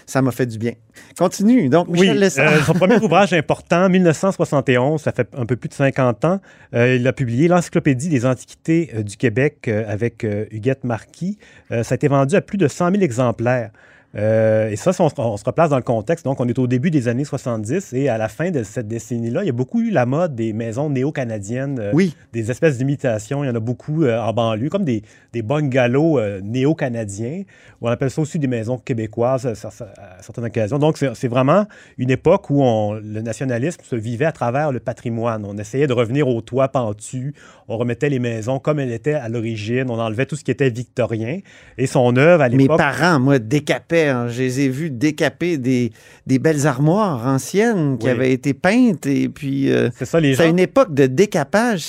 Ça 0.07 0.23
m'a 0.23 0.31
fait 0.31 0.47
du 0.47 0.59
bien. 0.59 0.73
Continue. 1.19 1.69
Donc, 1.69 1.89
Michel 1.89 2.19
oui, 2.19 2.29
euh, 2.39 2.63
son 2.63 2.75
premier 2.75 2.97
ouvrage 2.97 3.33
important, 3.33 3.89
1971, 3.89 5.01
ça 5.01 5.13
fait 5.13 5.29
un 5.37 5.47
peu 5.47 5.57
plus 5.57 5.69
de 5.69 5.75
50 5.75 6.25
ans. 6.25 6.41
Euh, 6.75 6.97
il 6.97 7.07
a 7.07 7.13
publié 7.13 7.49
l'Encyclopédie 7.49 8.09
des 8.09 8.27
Antiquités 8.27 8.91
euh, 8.95 9.03
du 9.03 9.17
Québec 9.17 9.69
avec 9.69 10.25
Huguette 10.51 10.85
Marquis. 10.85 11.39
Ça 11.71 11.83
a 11.91 11.95
été 11.95 12.09
vendu 12.09 12.35
à 12.35 12.41
plus 12.41 12.59
de 12.59 12.69
100 12.69 12.91
000 12.93 13.03
exemplaires. 13.03 13.71
Euh, 14.15 14.69
et 14.69 14.77
ça, 14.77 14.93
si 14.93 15.01
on, 15.01 15.09
se- 15.09 15.15
on 15.19 15.37
se 15.39 15.45
replace 15.45 15.71
dans 15.71 15.77
le 15.77 15.83
contexte, 15.83 16.25
donc 16.27 16.39
on 16.41 16.47
est 16.47 16.59
au 16.59 16.67
début 16.67 16.91
des 16.91 17.09
années 17.09 17.25
70 17.25 17.95
et 17.95 18.09
à 18.11 18.19
la 18.19 18.29
fin 18.29 18.51
de 18.51 18.63
cette 18.63 18.87
décennie-là, 18.87 19.43
il 19.43 19.47
y 19.47 19.51
a 19.51 19.55
beaucoup 19.55 19.81
eu 19.81 19.91
la 19.91 20.05
mode 20.05 20.35
des 20.35 20.53
maisons 20.53 20.91
néo-canadiennes, 20.91 21.79
euh, 21.81 21.91
Oui. 21.95 22.15
des 22.33 22.51
espèces 22.51 22.77
d'imitations. 22.77 23.43
Il 23.43 23.47
y 23.47 23.51
en 23.51 23.55
a 23.55 23.61
beaucoup 23.61 24.05
euh, 24.05 24.19
en 24.21 24.33
banlieue, 24.35 24.69
comme 24.69 24.85
des, 24.85 25.03
des 25.33 25.41
bungalows 25.43 26.21
néo-canadiens. 26.43 27.43
On 27.81 27.89
appelle 27.89 28.11
ça 28.11 28.21
aussi 28.23 28.39
des 28.39 28.47
maisons 28.47 28.79
québécoises 28.79 29.47
à, 29.47 29.53
cer- 29.55 29.83
à 29.97 30.23
certaines 30.23 30.45
occasions. 30.45 30.79
Donc, 30.79 30.99
c'est 31.15 31.29
vraiment 31.29 31.67
une 31.99 32.11
époque 32.11 32.51
où 32.51 32.63
on- 32.63 32.95
le 32.95 33.21
nationalisme 33.23 33.81
se 33.83 33.97
vivait 33.97 34.25
à 34.27 34.33
travers 34.33 34.73
le 34.73 34.81
patrimoine. 34.81 35.45
On 35.47 35.57
essayait 35.59 35.87
de 35.87 35.93
revenir 35.93 36.29
au 36.29 36.41
toit 36.41 36.69
pentu. 36.69 37.35
On 37.69 37.77
remettait 37.77 38.09
les 38.11 38.19
maisons 38.19 38.59
comme 38.59 38.79
elles 38.79 38.93
étaient 38.93 39.15
à 39.15 39.29
l'origine. 39.29 39.87
On 39.89 39.99
enlevait 39.99 40.27
tout 40.27 40.37
ce 40.37 40.45
qui 40.45 40.51
était 40.51 40.71
victorien. 40.71 41.41
Et 41.79 41.87
son 41.87 42.17
œuvre 42.17 42.43
à 42.43 42.49
Mes 42.49 42.57
l'époque... 42.59 42.79
parents, 42.79 43.19
moi, 43.19 43.39
décapaient. 43.39 44.02
Hein. 44.09 44.29
Je 44.29 44.43
les 44.43 44.61
ai 44.61 44.69
vus 44.69 44.91
décaper 44.91 45.59
des, 45.59 45.93
des 46.27 46.39
belles 46.39 46.67
armoires 46.67 47.27
anciennes 47.27 47.99
qui 47.99 48.07
Oui. 48.07 48.13
avaient 48.13 48.33
été 48.33 48.55
peintes. 48.55 49.07
Et 49.07 49.29
puis, 49.29 49.71
euh, 49.73 49.91
C'est 49.99 50.05
ça, 50.05 50.21
les 50.21 50.35
c'est 50.35 50.45
gens... 50.45 50.51
une 50.51 50.59
époque 50.59 50.95
de 50.95 51.07
décapage. 51.07 51.83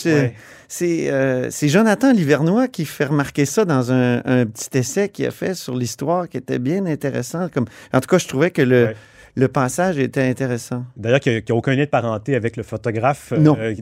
C'est 0.68 1.12
euh, 1.12 1.50
c'est 1.52 1.70
Jonathan 1.70 2.12
Livernois 2.12 2.68
qui 2.68 2.86
fait 2.86 3.06
remarquer 3.06 3.46
ça 3.46 3.64
dans 3.64 3.92
un, 3.92 4.22
un 4.26 4.46
petit 4.46 4.76
essai 4.78 5.10
qu'il 5.10 5.26
a 5.28 5.32
fait 5.32 5.54
sur 5.54 5.76
l'histoire 5.76 6.28
qui 6.28 6.38
était 6.38 6.58
bien 6.58 6.86
intéressant. 6.88 7.48
Comme... 7.54 7.66
En 7.94 8.00
tout 8.00 8.08
cas, 8.08 8.18
je 8.18 8.28
trouvais 8.28 8.50
que 8.52 8.62
le. 8.64 8.94
Le 9.36 9.48
passage 9.48 9.98
était 9.98 10.22
intéressant. 10.22 10.84
D'ailleurs, 10.96 11.20
qui 11.20 11.30
n'a 11.32 11.56
aucun 11.56 11.74
lien 11.74 11.86
de 11.86 11.90
parenté 11.90 12.36
avec 12.36 12.56
le 12.56 12.64
photographe 12.64 13.34
euh, 13.58 13.74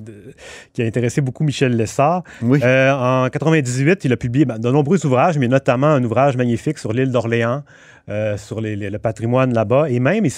qui 0.73 0.81
a 0.81 0.85
intéressé 0.85 1.19
beaucoup 1.21 1.43
Michel 1.43 1.75
Lessard. 1.75 2.23
Oui. 2.41 2.59
Euh, 2.63 2.91
en 2.93 3.29
98, 3.29 4.05
il 4.05 4.13
a 4.13 4.17
publié 4.17 4.45
ben, 4.45 4.59
de 4.59 4.71
nombreux 4.71 5.05
ouvrages, 5.05 5.37
mais 5.37 5.47
notamment 5.49 5.87
un 5.87 6.03
ouvrage 6.03 6.37
magnifique 6.37 6.77
sur 6.77 6.93
l'île 6.93 7.11
d'Orléans, 7.11 7.63
euh, 8.09 8.37
sur 8.37 8.61
les- 8.61 8.75
les- 8.77 8.89
le 8.89 8.97
patrimoine 8.99 9.53
là-bas. 9.53 9.89
Et 9.89 9.99
même, 9.99 10.25
il 10.25 10.31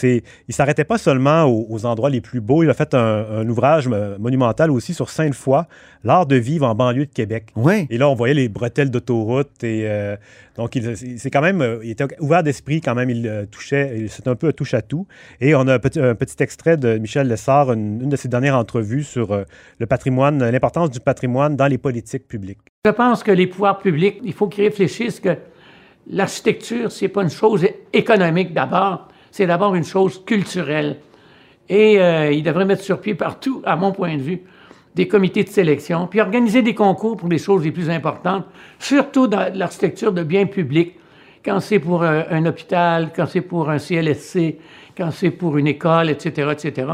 ne 0.47 0.53
s'arrêtait 0.53 0.83
pas 0.83 0.97
seulement 0.97 1.43
aux, 1.43 1.67
aux 1.69 1.85
endroits 1.85 2.09
les 2.09 2.19
plus 2.21 2.41
beaux. 2.41 2.63
Il 2.63 2.69
a 2.69 2.73
fait 2.73 2.93
un, 2.95 3.25
un 3.31 3.47
ouvrage 3.47 3.87
monumental 4.19 4.71
aussi 4.71 4.93
sur 4.95 5.09
Sainte-Foy, 5.11 5.63
l'art 6.03 6.25
de 6.25 6.35
vivre 6.35 6.65
en 6.67 6.73
banlieue 6.75 7.05
de 7.05 7.11
Québec. 7.13 7.49
Oui. 7.55 7.85
Et 7.91 7.97
là, 7.99 8.09
on 8.09 8.15
voyait 8.15 8.33
les 8.33 8.49
bretelles 8.49 8.89
d'autoroute. 8.89 9.63
Et 9.63 9.87
donc, 10.55 10.77
c'est 10.95 11.31
quand 11.31 11.41
même, 11.41 11.61
euh, 11.61 11.79
il 11.83 11.91
était 11.91 12.05
ouvert 12.19 12.43
d'esprit 12.43 12.79
quand 12.79 12.93
même. 12.93 13.09
Il 13.09 13.27
euh, 13.27 13.45
touchait, 13.45 13.93
il- 13.97 14.09
c'est 14.09 14.27
un 14.27 14.35
peu 14.35 14.53
touche 14.53 14.73
à 14.75 14.81
tout. 14.81 15.07
Et 15.41 15.55
on 15.55 15.67
a 15.67 15.75
un 15.75 15.79
petit, 15.79 15.99
extrait 16.39 16.77
de 16.77 16.97
Michel 16.99 17.27
Lessard, 17.27 17.73
une, 17.73 18.01
une 18.03 18.09
de 18.09 18.15
ses 18.15 18.27
dernières 18.27 18.55
entrevues 18.57 19.03
sur 19.03 19.31
euh, 19.31 19.43
le 19.79 19.85
patrimoine, 19.87 20.47
l'importance 20.49 20.91
du 20.91 20.99
patrimoine 20.99 21.55
dans 21.55 21.67
les 21.67 21.77
politiques 21.79 22.27
publiques. 22.27 22.59
Je 22.85 22.91
pense 22.91 23.23
que 23.23 23.31
les 23.31 23.47
pouvoirs 23.47 23.79
publics, 23.79 24.19
il 24.23 24.33
faut 24.33 24.47
qu'ils 24.47 24.65
réfléchissent 24.65 25.19
que 25.19 25.35
l'architecture, 26.09 26.91
c'est 26.91 27.07
pas 27.07 27.23
une 27.23 27.29
chose 27.29 27.65
économique 27.91 28.53
d'abord, 28.53 29.07
c'est 29.31 29.47
d'abord 29.47 29.73
une 29.75 29.85
chose 29.85 30.23
culturelle. 30.25 30.97
Et 31.69 31.99
euh, 31.99 32.31
ils 32.31 32.43
devraient 32.43 32.65
mettre 32.65 32.83
sur 32.83 32.99
pied 32.99 33.15
partout, 33.15 33.61
à 33.65 33.75
mon 33.75 33.91
point 33.93 34.17
de 34.17 34.21
vue, 34.21 34.41
des 34.95 35.07
comités 35.07 35.43
de 35.43 35.49
sélection, 35.49 36.07
puis 36.07 36.21
organiser 36.21 36.61
des 36.61 36.75
concours 36.75 37.17
pour 37.17 37.29
les 37.29 37.37
choses 37.37 37.63
les 37.63 37.71
plus 37.71 37.89
importantes, 37.89 38.45
surtout 38.79 39.27
dans 39.27 39.51
l'architecture 39.53 40.13
de 40.13 40.23
biens 40.23 40.45
publics, 40.45 40.95
quand 41.43 41.59
c'est 41.59 41.79
pour 41.79 42.03
un, 42.03 42.25
un 42.29 42.45
hôpital, 42.45 43.11
quand 43.15 43.25
c'est 43.25 43.41
pour 43.41 43.69
un 43.69 43.79
CLSC, 43.79 44.57
quand 44.95 45.11
c'est 45.11 45.31
pour 45.31 45.57
une 45.57 45.67
école, 45.67 46.09
etc., 46.09 46.49
etc., 46.51 46.87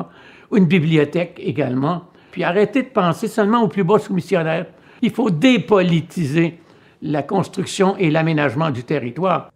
ou 0.51 0.57
une 0.57 0.65
bibliothèque 0.65 1.39
également. 1.43 2.03
Puis 2.31 2.43
arrêter 2.43 2.83
de 2.83 2.87
penser 2.87 3.27
seulement 3.27 3.61
aux 3.63 3.67
plus 3.67 3.83
bas 3.83 3.99
soumissionnaires. 3.99 4.67
Il 5.01 5.11
faut 5.11 5.29
dépolitiser 5.29 6.59
la 7.01 7.23
construction 7.23 7.95
et 7.97 8.09
l'aménagement 8.09 8.71
du 8.71 8.83
territoire. 8.83 9.51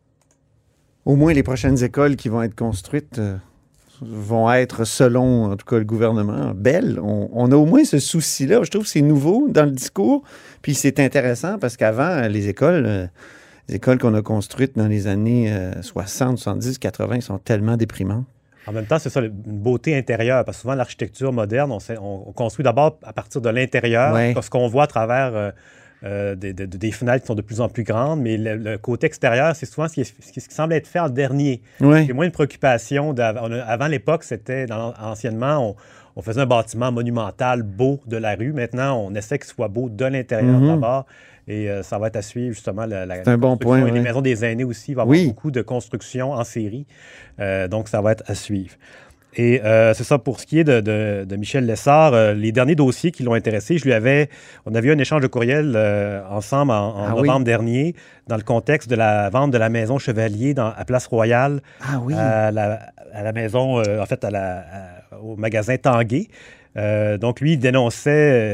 Au 1.06 1.16
moins, 1.16 1.34
les 1.34 1.44
prochaines 1.44 1.84
écoles 1.84 2.16
qui 2.16 2.30
vont 2.30 2.42
être 2.42 2.56
construites 2.56 3.20
euh, 3.20 3.38
vont 4.02 4.52
être, 4.52 4.84
selon, 4.86 5.52
en 5.52 5.56
tout 5.56 5.66
cas, 5.66 5.78
le 5.78 5.84
gouvernement, 5.86 6.52
belles. 6.56 7.00
On, 7.02 7.30
on 7.34 7.52
a 7.52 7.56
au 7.56 7.66
moins 7.66 7.84
ce 7.86 8.00
souci-là. 8.00 8.64
Je 8.64 8.70
trouve 8.72 8.84
que 8.84 8.90
c'est 8.90 9.02
nouveau 9.02 9.48
dans 9.50 9.66
le 9.66 9.72
discours. 9.72 10.24
Puis 10.62 10.74
c'est 10.74 11.00
intéressant 11.00 11.58
parce 11.60 11.78
qu'avant, 11.78 12.28
les 12.28 12.48
écoles, 12.50 12.86
euh, 12.86 13.08
les 13.70 13.76
écoles 13.76 13.98
qu'on 14.00 14.14
a 14.14 14.22
construites 14.22 14.78
dans 14.78 14.88
les 14.88 15.08
années 15.08 15.52
euh, 15.54 15.82
60, 15.82 16.38
70, 16.38 16.78
80 16.80 17.22
sont 17.22 17.38
tellement 17.38 17.78
déprimantes. 17.78 18.26
En 18.66 18.72
même 18.72 18.86
temps, 18.86 18.98
c'est 19.00 19.10
ça, 19.10 19.20
une 19.20 19.30
beauté 19.30 19.98
intérieure, 19.98 20.46
parce 20.46 20.58
que 20.58 20.62
souvent, 20.62 20.76
l'architecture 20.76 21.34
moderne, 21.34 21.72
on, 21.72 21.80
sait- 21.80 21.98
on- 21.98 22.30
on 22.30 22.32
construit 22.32 22.64
d'abord 22.64 22.98
à 23.04 23.12
partir 23.12 23.42
de 23.42 23.50
l'intérieur, 23.50 24.14
Ouais. 24.14 24.34
parce 24.34 24.48
qu'on 24.50 24.68
voit 24.70 24.84
à 24.84 24.88
travers 24.88 25.32
euh, 25.36 25.52
euh, 26.04 26.36
des, 26.36 26.52
des- 26.54 26.68
des 26.68 26.92
fenêtres 26.92 27.22
qui 27.22 27.28
sont 27.28 27.36
de 27.36 27.42
plus 27.42 27.62
en 27.62 27.70
plus 27.70 27.84
grandes, 27.84 28.20
mais 28.22 28.36
le, 28.38 28.56
le 28.58 28.78
côté 28.78 29.08
extérieur, 29.08 29.56
c'est 29.56 29.66
souvent 29.66 29.88
ce 29.88 29.94
qui, 29.94 30.02
est- 30.02 30.22
ce 30.22 30.32
qui- 30.32 30.42
semble 30.42 30.74
être 30.74 30.88
fait 30.88 31.00
en 31.00 31.10
dernier. 31.10 31.62
Ouais. 31.80 32.06
C'est 32.06 32.14
moins 32.14 32.26
une 32.26 32.32
préoccupation. 32.32 33.16
avant 33.18 33.88
l'époque, 33.88 34.24
c'était, 34.24 34.66
anciennement, 35.02 35.70
on, 35.70 35.76
on 36.16 36.22
faisait 36.22 36.42
un 36.42 36.46
bâtiment 36.46 36.92
monumental, 36.92 37.64
beau 37.64 38.00
de 38.06 38.18
la 38.18 38.36
rue. 38.36 38.54
Maintenant, 38.54 38.98
on 39.00 39.16
essaie 39.16 39.38
qu'il 39.40 39.48
soit 39.48 39.68
beau 39.70 39.90
de 39.90 40.06
l'intérieur 40.06 40.60
Mhm. 40.60 40.68
d'abord. 40.68 41.06
Et 41.48 41.70
euh, 41.70 41.84
ça 41.84 41.98
va 42.00 42.08
être 42.08 42.16
à 42.16 42.22
suivre, 42.22 42.54
justement, 42.54 42.86
la, 42.86 43.06
la 43.06 43.16
C'est 43.24 43.30
un 43.30 43.38
bon 43.38 43.58
point, 43.58 43.80
Et 43.80 43.86
les 43.86 43.92
ouais. 43.92 44.00
maisons 44.02 44.22
des 44.22 44.46
aînés 44.46 44.64
aussi, 44.64 44.92
il 44.92 44.96
va 44.96 45.02
y 45.02 45.04
avoir 45.04 45.18
Oui. 45.18 45.28
beaucoup 45.28 45.52
de 45.52 45.62
construction 45.62 46.32
en 46.32 46.44
série. 46.46 46.86
Euh, 47.40 47.68
donc, 47.68 47.88
ça 47.90 48.00
va 48.02 48.12
être 48.14 48.24
à 48.28 48.36
suivre. 48.36 48.76
Et 49.36 49.62
euh, 49.64 49.94
c'est 49.94 50.04
ça 50.04 50.20
pour 50.20 50.40
ce 50.40 50.46
qui 50.46 50.60
est 50.60 50.64
de, 50.64 50.80
de- 50.82 51.26
de 51.28 51.36
Michel 51.36 51.66
Lessard. 51.66 52.14
euh, 52.14 52.34
les 52.34 52.52
derniers 52.52 52.76
dossiers 52.76 53.12
qui 53.12 53.24
l'ont 53.24 53.34
intéressé, 53.34 53.78
je 53.78 53.84
lui 53.86 53.94
avais. 53.94 54.30
On 54.66 54.76
avait 54.76 54.90
eu 54.90 54.92
un 54.92 54.98
échange 55.00 55.22
de 55.22 55.28
courriel 55.28 55.74
euh, 55.76 56.22
ensemble 56.30 56.72
en, 56.72 56.96
en 56.96 57.06
Ah 57.08 57.14
oui. 57.16 57.28
novembre 57.28 57.46
dernier, 57.46 57.96
dans 58.28 58.38
le 58.38 58.44
contexte 58.44 58.90
de 58.90 58.96
la 58.96 59.30
vente 59.30 59.52
de 59.52 59.58
la 59.58 59.70
maison 59.70 59.98
Chevalier 59.98 60.54
dans, 60.54 60.68
à 60.76 60.86
Place 60.86 61.08
Royale. 61.08 61.62
Ah 61.82 62.00
oui. 62.04 62.14
À 62.14 62.52
la, 62.52 62.80
à 63.14 63.24
la 63.24 63.32
maison, 63.32 63.82
en 63.82 64.06
fait, 64.06 64.24
à 64.24 64.30
la, 64.32 64.60
à- 65.12 65.20
au 65.22 65.36
magasin 65.36 65.78
Tanguay. 65.78 66.28
Euh, 66.76 67.20
donc, 67.20 67.40
lui, 67.40 67.54
il 67.54 67.60
dénonçait 67.60 68.10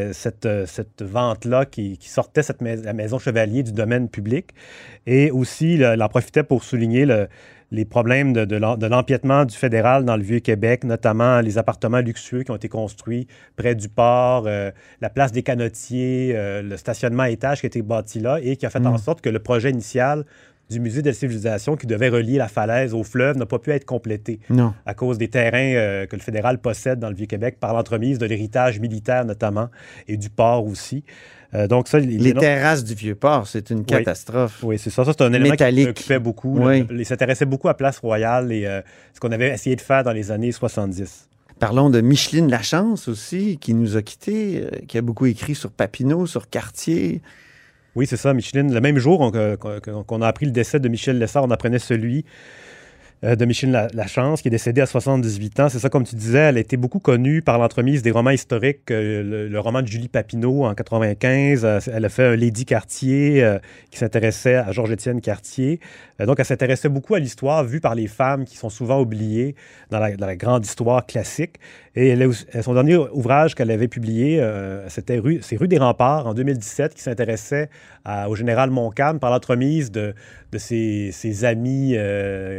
euh, 0.09 0.13
cette, 0.13 0.45
euh, 0.45 0.65
cette 0.65 1.01
vente-là 1.01 1.65
qui, 1.65 1.97
qui 1.97 2.09
sortait 2.09 2.43
cette 2.43 2.59
mais- 2.61 2.75
la 2.75 2.91
maison 2.91 3.17
Chevalier 3.17 3.63
du 3.63 3.71
domaine 3.71 4.09
public. 4.09 4.49
Et 5.07 5.31
aussi, 5.31 5.75
il 5.75 5.85
en 5.85 6.09
profitait 6.09 6.43
pour 6.43 6.63
souligner 6.65 7.05
le- 7.05 7.27
les 7.71 7.85
problèmes 7.85 8.33
de, 8.33 8.45
de 8.45 8.55
l'em- 8.55 8.77
de 8.77 8.87
l'empiètement 8.87 9.45
du 9.45 9.55
fédéral 9.55 10.03
dans 10.05 10.17
le 10.17 10.23
Vieux-Québec, 10.23 10.83
notamment 10.83 11.39
les 11.41 11.57
appartements 11.57 11.99
luxueux 11.99 12.43
qui 12.43 12.51
ont 12.51 12.55
été 12.55 12.67
construits 12.69 13.27
près 13.55 13.75
du 13.75 13.89
port, 13.89 14.45
euh, 14.47 14.71
la 15.01 15.09
place 15.09 15.31
des 15.31 15.43
canotiers, 15.43 16.31
euh, 16.35 16.61
le 16.63 16.77
stationnement 16.77 17.23
à 17.23 17.29
étage 17.29 17.59
qui 17.59 17.65
a 17.65 17.67
été 17.67 17.81
bâti 17.81 18.19
là 18.19 18.39
et 18.41 18.55
qui 18.55 18.65
a 18.65 18.69
fait 18.69 18.85
en 18.85 18.93
Mm. 18.93 18.97
sorte 18.97 19.21
que 19.21 19.29
le 19.29 19.39
projet 19.39 19.69
initial 19.69 20.25
du 20.71 20.79
musée 20.79 21.01
de 21.01 21.07
la 21.07 21.13
civilisation 21.13 21.75
qui 21.75 21.87
devait 21.87 22.09
relier 22.09 22.37
la 22.37 22.47
falaise 22.47 22.93
au 22.93 23.03
fleuve 23.03 23.37
n'a 23.37 23.47
pas 23.47 23.57
pu 23.57 23.71
être 23.71 23.85
complété 23.85 24.39
Non. 24.51 24.73
à 24.85 24.93
cause 24.93 25.17
des 25.17 25.27
terrains 25.27 25.73
euh, 25.75 26.05
que 26.05 26.15
le 26.15 26.21
fédéral 26.21 26.59
possède 26.59 26.99
dans 26.99 27.09
le 27.09 27.15
Vieux-Québec 27.15 27.57
par 27.59 27.73
l'entremise 27.73 28.19
de 28.19 28.25
l'héritage 28.27 28.79
militaire 28.79 29.25
notamment 29.25 29.69
et 30.07 30.15
du 30.17 30.29
port 30.29 30.65
aussi. 30.67 31.03
Euh, 31.55 31.67
donc 31.67 31.87
ça, 31.87 31.99
il- 31.99 32.21
Les 32.21 32.33
terrasses 32.33 32.83
du 32.83 32.93
Vieux-Port, 32.93 33.47
c'est 33.47 33.71
une 33.71 33.83
catastrophe. 33.85 34.59
oui, 34.63 34.77
c'est 34.77 34.89
ça. 34.91 35.03
Ça, 35.03 35.13
c'est 35.17 35.23
un 35.23 35.33
élément 35.33 35.51
Métallique. 35.51 35.77
qui 35.77 35.87
me 35.87 35.93
préoccupait 35.93 36.19
beaucoup. 36.19 36.59
Oui. 36.59 36.85
Il 36.91 37.05
s'intéressait 37.05 37.45
beaucoup 37.45 37.69
à 37.69 37.73
Place 37.73 37.97
Royale 37.99 38.51
et 38.51 38.65
euh, 38.65 38.81
ce 39.13 39.19
qu'on 39.19 39.31
avait 39.31 39.49
essayé 39.49 39.75
de 39.75 39.81
faire 39.81 40.03
dans 40.03 40.11
les 40.11 40.29
années 40.31 40.51
70. 40.51 41.27
Parlons 41.59 41.89
de 41.89 42.01
Micheline 42.01 42.49
Lachance 42.49 43.07
aussi, 43.07 43.57
qui 43.59 43.73
nous 43.73 43.97
a 43.97 44.01
quittés, 44.01 44.61
euh, 44.63 44.69
qui 44.87 44.97
a 44.97 45.01
beaucoup 45.01 45.25
écrit 45.25 45.55
sur 45.55 45.71
Papineau, 45.71 46.25
sur 46.27 46.49
Cartier. 46.49 47.21
Oui, 47.95 48.05
c'est 48.05 48.15
ça, 48.17 48.33
Micheline. 48.33 48.71
Le 48.73 48.79
même 48.79 48.97
jour 48.99 49.31
qu'on 50.07 50.21
a 50.21 50.27
appris 50.27 50.45
le 50.45 50.51
décès 50.51 50.79
de 50.79 50.87
Michel 50.87 51.17
Lessard, 51.17 51.43
on 51.43 51.51
apprenait 51.51 51.79
celui 51.79 52.23
euh, 53.25 53.35
de 53.35 53.43
Micheline 53.43 53.73
La- 53.73 53.87
Lachance, 53.93 54.41
qui 54.41 54.47
est 54.47 54.51
décédée 54.51 54.79
à 54.79 54.85
78 54.85 55.59
ans. 55.59 55.67
C'est 55.67 55.79
ça, 55.79 55.89
comme 55.89 56.05
tu 56.05 56.15
disais, 56.15 56.37
elle 56.37 56.55
a 56.55 56.61
été 56.61 56.77
beaucoup 56.77 56.99
connue 56.99 57.41
par 57.41 57.57
l'entremise 57.57 58.01
des 58.01 58.11
romans 58.11 58.29
historiques. 58.29 58.89
euh, 58.91 59.49
le, 59.49 59.59
roman 59.59 59.81
de 59.81 59.87
Julie 59.87 60.07
Papineau 60.07 60.63
en 60.63 60.73
95, 60.73 61.65
euh, 61.65 61.79
elle 61.93 62.05
a 62.05 62.09
fait 62.09 62.23
un 62.23 62.35
Lady 62.37 62.63
Cartier 62.63 63.45
qui 63.91 63.97
s'intéressait 63.97 64.55
à 64.55 64.71
Georges-Étienne 64.71 65.19
Cartier. 65.19 65.81
Donc, 66.25 66.39
elle 66.39 66.45
s'intéressait 66.45 66.87
beaucoup 66.87 67.15
à 67.15 67.19
l'histoire 67.19 67.65
vue 67.65 67.81
par 67.81 67.93
les 67.93 68.07
femmes 68.07 68.45
qui 68.45 68.55
sont 68.55 68.69
souvent 68.69 69.01
oubliées 69.01 69.55
dans 69.89 69.99
la, 69.99 70.35
grande 70.35 70.65
histoire 70.65 71.05
classique. 71.05 71.55
Et 71.95 72.15
son 72.61 72.73
dernier 72.73 72.95
ouvrage 72.95 73.55
qu'elle 73.55 73.71
avait 73.71 73.87
publié, 73.87 74.41
c'était 74.87 75.17
rue, 75.17 75.39
c'est 75.41 75.57
Rue 75.57 75.67
des 75.67 75.77
Remparts 75.77 76.27
en 76.27 76.33
2017, 76.33 76.93
qui 76.93 77.01
s'intéressait 77.01 77.69
au 78.27 78.35
général 78.35 78.69
Montcalm 78.69 79.19
par 79.19 79.31
l'entremise 79.31 79.91
de, 79.91 80.13
ses, 80.57 81.11
ses 81.11 81.45
amis 81.45 81.95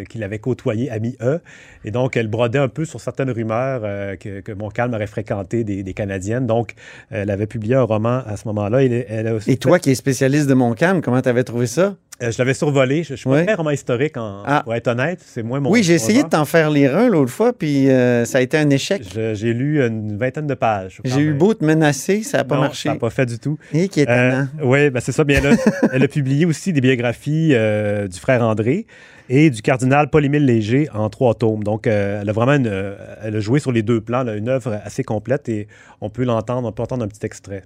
qu'il 0.09 0.23
avait 0.23 0.39
côtoyés, 0.51 0.91
amis 0.91 1.17
E. 1.23 1.41
Et 1.85 1.91
donc, 1.91 2.17
elle 2.17 2.29
brodait 2.29 2.59
un 2.59 2.69
peu 2.69 2.85
sur 2.85 3.01
certaines 3.01 3.31
rumeurs 3.31 3.83
euh, 3.85 4.17
que, 4.17 4.41
que 4.41 4.53
Montcalm 4.53 4.93
aurait 4.95 5.07
fréquenté 5.07 5.65
des, 5.65 5.83
des 5.83 5.95
Canadiennes. 5.95 6.47
Donc, 6.47 6.75
elle 7.11 7.31
avait 7.31 7.47
publié 7.47 7.75
un 7.77 7.83
roman 7.83 8.23
à 8.27 8.37
ce 8.37 8.47
moment-là. 8.49 8.83
Elle, 8.85 9.07
elle 9.09 9.27
a 9.29 9.35
aussi 9.35 9.51
Et 9.53 9.57
toi 9.57 9.79
qui 9.79 9.91
es 9.91 9.95
spécialiste 9.95 10.49
de 10.49 10.55
Montcalm, 10.55 11.01
comment 11.03 11.21
t'avais 11.21 11.45
trouvé 11.45 11.67
ça? 11.67 11.95
euh, 12.23 12.31
je 12.31 12.37
l'avais 12.39 12.53
survolé. 12.53 13.03
Je 13.03 13.15
suis 13.15 13.25
pas 13.25 13.31
Ouais. 13.31 13.45
très 13.47 13.55
roman 13.55 13.71
historique, 13.71 14.19
en, 14.19 14.43
Ah. 14.45 14.61
pour 14.63 14.75
être 14.75 14.89
honnête. 14.89 15.21
C'est 15.25 15.43
moins 15.43 15.59
mon 15.61 15.71
oui, 15.71 15.83
j'ai 15.83 15.95
essayé 15.95 16.23
de 16.23 16.29
t'en 16.29 16.45
faire 16.45 16.69
lire 16.71 16.95
un 16.95 17.09
l'autre 17.09 17.31
fois, 17.33 17.55
puis 17.55 17.89
euh, 17.89 18.27
ça 18.27 18.39
a 18.39 18.41
été 18.43 18.59
un 18.59 18.69
échec. 18.69 19.03
J'ai 19.33 19.55
lu 19.55 19.83
une 19.83 20.19
vingtaine 20.19 20.47
de 20.47 20.53
pages. 20.53 21.01
J'ai 21.05 21.21
eu 21.23 21.33
beau 21.33 21.55
te 21.55 21.65
menacer, 21.65 22.23
ça 22.23 22.37
n'a 22.39 22.45
pas 22.45 22.57
Non, 22.57 22.61
marché. 22.63 22.89
Ça 22.91 22.95
n'a 22.95 23.01
pas 23.01 23.09
fait 23.09 23.25
du 23.25 23.39
tout. 23.39 23.57
Et 23.73 23.89
qui 23.89 24.01
est 24.01 24.03
étonnant. 24.03 24.49
oui, 24.63 24.91
ben 24.91 25.01
c'est 25.01 25.13
ça. 25.13 25.25
Bien, 25.25 25.41
elle, 25.43 25.55
a, 25.55 25.57
elle 25.95 26.03
a 26.03 26.09
publié 26.09 26.45
aussi 26.45 26.75
des 26.75 26.83
biographies 26.83 27.53
euh, 27.55 28.07
du 28.07 28.19
frère 28.19 28.43
André 28.43 28.85
et 29.33 29.49
du 29.49 29.63
cardinal 29.63 30.11
Paul-Émile 30.11 30.45
Léger 30.45 30.89
en 30.93 31.09
trois 31.09 31.35
tomes. 31.35 31.63
Donc, 31.63 31.87
euh, 31.87 32.21
elle 32.21 32.29
a 32.29 32.33
vraiment 32.33 32.55
une, 32.55 32.67
euh, 32.67 32.97
elle 33.23 33.37
a 33.37 33.41
joué 33.41 33.61
sur 33.61 33.71
les 33.71 33.83
deux 33.83 34.01
plans, 34.01 34.25
là, 34.25 34.35
une 34.35 34.49
œuvre 34.49 34.81
assez 34.85 35.05
complète 35.05 35.49
et 35.49 35.69
on 36.01 36.11
peut 36.11 36.25
l'entendre, 36.25 36.67
on 36.67 36.73
peut 36.73 36.83
entendre 36.83 37.05
un 37.05 37.09
petit 37.09 37.25
extrait. 37.25 37.63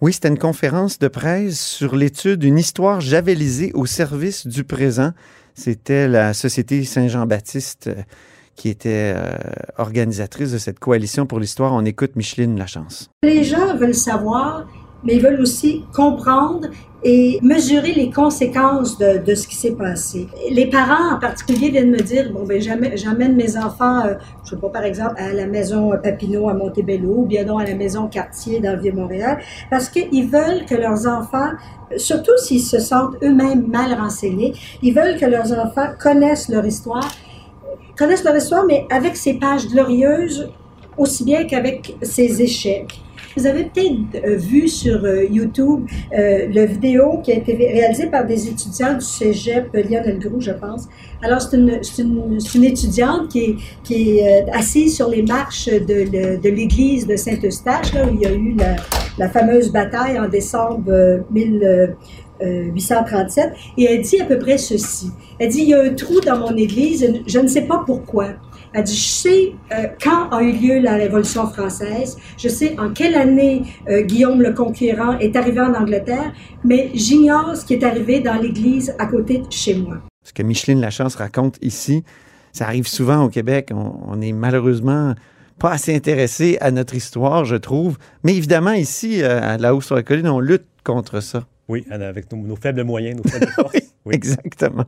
Oui, 0.00 0.14
c'était 0.14 0.28
une 0.28 0.38
conférence 0.38 0.98
de 0.98 1.08
presse 1.08 1.60
sur 1.60 1.94
l'étude 1.94 2.40
d'une 2.40 2.58
histoire 2.58 3.02
javelisée 3.02 3.70
au 3.74 3.84
service 3.84 4.46
du 4.46 4.64
présent. 4.64 5.12
C'était 5.54 6.08
la 6.08 6.32
Société 6.32 6.84
Saint-Jean-Baptiste 6.84 7.88
euh, 7.88 8.02
qui 8.56 8.70
était 8.70 9.14
euh, 9.14 9.36
organisatrice 9.76 10.52
de 10.52 10.58
cette 10.58 10.78
coalition 10.78 11.26
pour 11.26 11.38
l'histoire. 11.38 11.72
On 11.74 11.84
écoute 11.84 12.16
Micheline 12.16 12.58
Lachance. 12.58 13.10
Les 13.22 13.44
gens 13.44 13.76
veulent 13.76 13.94
savoir, 13.94 14.66
mais 15.04 15.16
ils 15.16 15.22
veulent 15.22 15.40
aussi 15.40 15.84
comprendre 15.94 16.68
et 17.08 17.38
mesurer 17.40 17.92
les 17.92 18.10
conséquences 18.10 18.98
de, 18.98 19.34
ce 19.34 19.46
qui 19.46 19.54
s'est 19.54 19.76
passé. 19.76 20.26
Les 20.50 20.66
parents 20.66 21.14
en 21.14 21.20
particulier 21.20 21.70
viennent 21.70 21.92
me 21.92 22.00
dire, 22.00 22.32
bon, 22.32 22.44
ben, 22.44 22.60
j'amène 22.60 23.36
mes 23.36 23.56
enfants, 23.56 24.04
euh, 24.04 24.14
je 24.44 24.50
sais 24.50 24.56
pas, 24.56 24.70
par 24.70 24.82
exemple, 24.82 25.14
à 25.16 25.32
la 25.32 25.46
maison 25.46 25.92
Papineau 26.02 26.48
à 26.48 26.54
Montebello, 26.54 27.18
ou 27.18 27.26
bien 27.26 27.44
donc 27.44 27.62
à 27.62 27.64
la 27.64 27.76
maison 27.76 28.08
Cartier 28.08 28.58
dans 28.58 28.72
le 28.72 28.80
Vieux-Montréal, 28.80 29.38
parce 29.70 29.88
qu'ils 29.88 30.28
veulent 30.28 30.64
que 30.68 30.74
leurs 30.74 31.06
enfants, 31.06 31.50
surtout 31.96 32.36
s'ils 32.38 32.62
se 32.62 32.80
sentent 32.80 33.14
eux-mêmes 33.22 33.68
mal 33.68 33.94
renseignés, 33.94 34.54
ils 34.82 34.92
veulent 34.92 35.16
que 35.16 35.26
leurs 35.26 35.52
enfants 35.52 35.90
connaissent 36.02 36.48
leur 36.48 36.66
histoire, 36.66 37.08
connaissent 37.96 38.24
leur 38.24 38.36
histoire, 38.36 38.64
mais 38.66 38.84
avec 38.90 39.16
ses 39.16 39.34
pages 39.34 39.68
glorieuses, 39.68 40.48
aussi 40.96 41.22
bien 41.22 41.44
qu'avec 41.44 41.94
ses 42.02 42.42
échecs. 42.42 43.00
Vous 43.36 43.46
avez 43.46 43.64
peut-être 43.64 44.24
euh, 44.24 44.36
vu 44.36 44.66
sur 44.66 45.04
euh, 45.04 45.26
YouTube 45.30 45.86
euh, 46.12 46.46
le 46.48 46.64
vidéo 46.64 47.18
qui 47.22 47.32
a 47.32 47.34
été 47.34 47.54
ré- 47.54 47.70
réalisé 47.72 48.06
par 48.06 48.24
des 48.24 48.48
étudiants 48.48 48.94
du 48.94 49.04
cégep 49.04 49.68
Lionel 49.74 50.18
Groux, 50.18 50.40
je 50.40 50.52
pense. 50.52 50.88
Alors, 51.22 51.42
c'est 51.42 51.58
une, 51.58 51.78
étudiante 52.64 53.28
qui 53.28 53.58
est, 53.90 54.46
euh, 54.48 54.50
assise 54.52 54.96
sur 54.96 55.10
les 55.10 55.22
marches 55.22 55.66
de, 55.66 56.48
l'église 56.48 57.06
de 57.06 57.16
Saint-Eustache, 57.16 57.92
là 57.92 58.06
où 58.06 58.14
il 58.14 58.22
y 58.22 58.26
a 58.26 58.32
eu 58.32 58.56
la, 59.18 59.28
fameuse 59.28 59.70
bataille 59.70 60.18
en 60.18 60.28
décembre 60.28 60.90
euh, 60.90 61.18
1837. 61.30 63.52
Et 63.76 63.84
elle 63.84 64.00
dit 64.00 64.18
à 64.18 64.24
peu 64.24 64.38
près 64.38 64.56
ceci. 64.56 65.10
Elle 65.38 65.50
dit, 65.50 65.60
il 65.60 65.68
y 65.68 65.74
a 65.74 65.82
un 65.82 65.94
trou 65.94 66.20
dans 66.20 66.38
mon 66.38 66.56
église, 66.56 67.06
je 67.26 67.38
ne 67.38 67.48
sais 67.48 67.62
pas 67.62 67.82
pourquoi. 67.84 68.28
Elle 68.76 68.84
dit, 68.84 68.94
je 68.94 69.08
sais 69.08 69.52
euh, 69.72 69.86
quand 70.02 70.28
a 70.28 70.42
eu 70.42 70.52
lieu 70.52 70.80
la 70.80 70.96
Révolution 70.96 71.46
française, 71.46 72.18
je 72.36 72.46
sais 72.46 72.78
en 72.78 72.92
quelle 72.92 73.14
année 73.14 73.62
euh, 73.88 74.02
Guillaume 74.02 74.42
le 74.42 74.52
Conquérant 74.52 75.18
est 75.18 75.34
arrivé 75.34 75.60
en 75.60 75.72
Angleterre, 75.72 76.34
mais 76.62 76.90
j'ignore 76.92 77.56
ce 77.56 77.64
qui 77.64 77.72
est 77.72 77.82
arrivé 77.82 78.20
dans 78.20 78.34
l'église 78.34 78.94
à 78.98 79.06
côté 79.06 79.38
de 79.38 79.50
chez 79.50 79.76
moi. 79.76 79.96
Ce 80.24 80.34
que 80.34 80.42
Micheline 80.42 80.82
Lachance 80.82 81.14
raconte 81.14 81.56
ici, 81.62 82.04
ça 82.52 82.66
arrive 82.66 82.86
souvent 82.86 83.24
au 83.24 83.30
Québec. 83.30 83.70
On, 83.72 83.94
on 84.08 84.20
est 84.20 84.32
malheureusement 84.32 85.14
pas 85.58 85.70
assez 85.70 85.96
intéressé 85.96 86.58
à 86.60 86.70
notre 86.70 86.94
histoire, 86.94 87.46
je 87.46 87.56
trouve. 87.56 87.96
Mais 88.24 88.36
évidemment, 88.36 88.72
ici, 88.72 89.22
euh, 89.22 89.40
à 89.40 89.56
la 89.56 89.74
hausse 89.74 89.86
sur 89.86 89.94
la 89.94 90.02
colline, 90.02 90.28
on 90.28 90.38
lutte 90.38 90.66
contre 90.84 91.20
ça. 91.20 91.46
Oui, 91.68 91.86
avec 91.90 92.30
nos, 92.30 92.42
nos 92.42 92.56
faibles 92.56 92.84
moyens, 92.84 93.22
nos 93.24 93.30
faibles 93.30 93.46
forces. 93.54 93.72
Oui. 94.04 94.14
Exactement. 94.14 94.84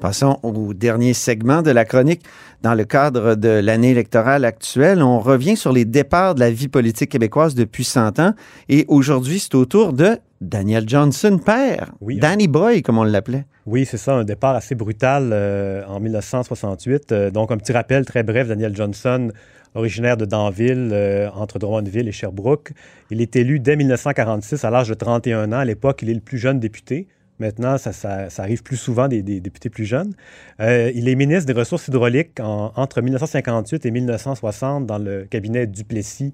Passons 0.00 0.38
au 0.42 0.74
dernier 0.74 1.14
segment 1.14 1.62
de 1.62 1.70
la 1.70 1.84
chronique. 1.84 2.22
Dans 2.62 2.74
le 2.74 2.84
cadre 2.84 3.34
de 3.34 3.48
l'année 3.48 3.90
électorale 3.90 4.44
actuelle, 4.44 5.02
on 5.02 5.20
revient 5.20 5.56
sur 5.56 5.72
les 5.72 5.84
départs 5.84 6.34
de 6.34 6.40
la 6.40 6.50
vie 6.50 6.68
politique 6.68 7.10
québécoise 7.10 7.54
depuis 7.54 7.84
100 7.84 8.18
ans. 8.18 8.34
Et 8.68 8.84
aujourd'hui, 8.88 9.38
c'est 9.38 9.54
au 9.54 9.64
tour 9.64 9.92
de 9.92 10.18
Daniel 10.40 10.88
Johnson, 10.88 11.38
père. 11.44 11.92
Danny 12.00 12.48
Boy, 12.48 12.82
comme 12.82 12.98
on 12.98 13.04
l'appelait. 13.04 13.46
Oui, 13.64 13.86
c'est 13.86 13.96
ça, 13.96 14.14
un 14.14 14.24
départ 14.24 14.56
assez 14.56 14.74
brutal 14.74 15.30
euh, 15.32 15.84
en 15.86 16.00
1968. 16.00 17.12
Euh, 17.12 17.30
donc, 17.30 17.52
un 17.52 17.56
petit 17.56 17.72
rappel 17.72 18.04
très 18.04 18.24
bref, 18.24 18.48
Daniel 18.48 18.74
Johnson, 18.74 19.30
originaire 19.76 20.16
de 20.16 20.24
Danville, 20.24 20.90
euh, 20.92 21.30
entre 21.36 21.60
Drummondville 21.60 22.08
et 22.08 22.12
Sherbrooke. 22.12 22.72
Il 23.10 23.20
est 23.20 23.36
élu 23.36 23.60
dès 23.60 23.76
1946 23.76 24.64
à 24.64 24.70
l'âge 24.70 24.88
de 24.88 24.94
31 24.94 25.52
ans. 25.52 25.58
À 25.58 25.64
l'époque, 25.64 26.00
il 26.02 26.10
est 26.10 26.14
le 26.14 26.20
plus 26.20 26.38
jeune 26.38 26.58
député. 26.58 27.06
Maintenant, 27.42 27.76
ça, 27.76 27.90
arrive 28.38 28.62
plus 28.62 28.76
souvent 28.76 29.08
des, 29.08 29.20
députés 29.20 29.68
plus 29.68 29.84
jeunes. 29.84 30.12
Euh, 30.60 30.92
il 30.94 31.08
est 31.08 31.16
ministre 31.16 31.46
des 31.46 31.58
Ressources 31.58 31.88
hydrauliques 31.88 32.38
en- 32.38 32.72
entre 32.76 33.02
1958 33.02 33.84
et 33.84 33.90
1960 33.90 34.86
dans 34.86 34.98
le 34.98 35.24
cabinet 35.28 35.66
Duplessis 35.66 36.32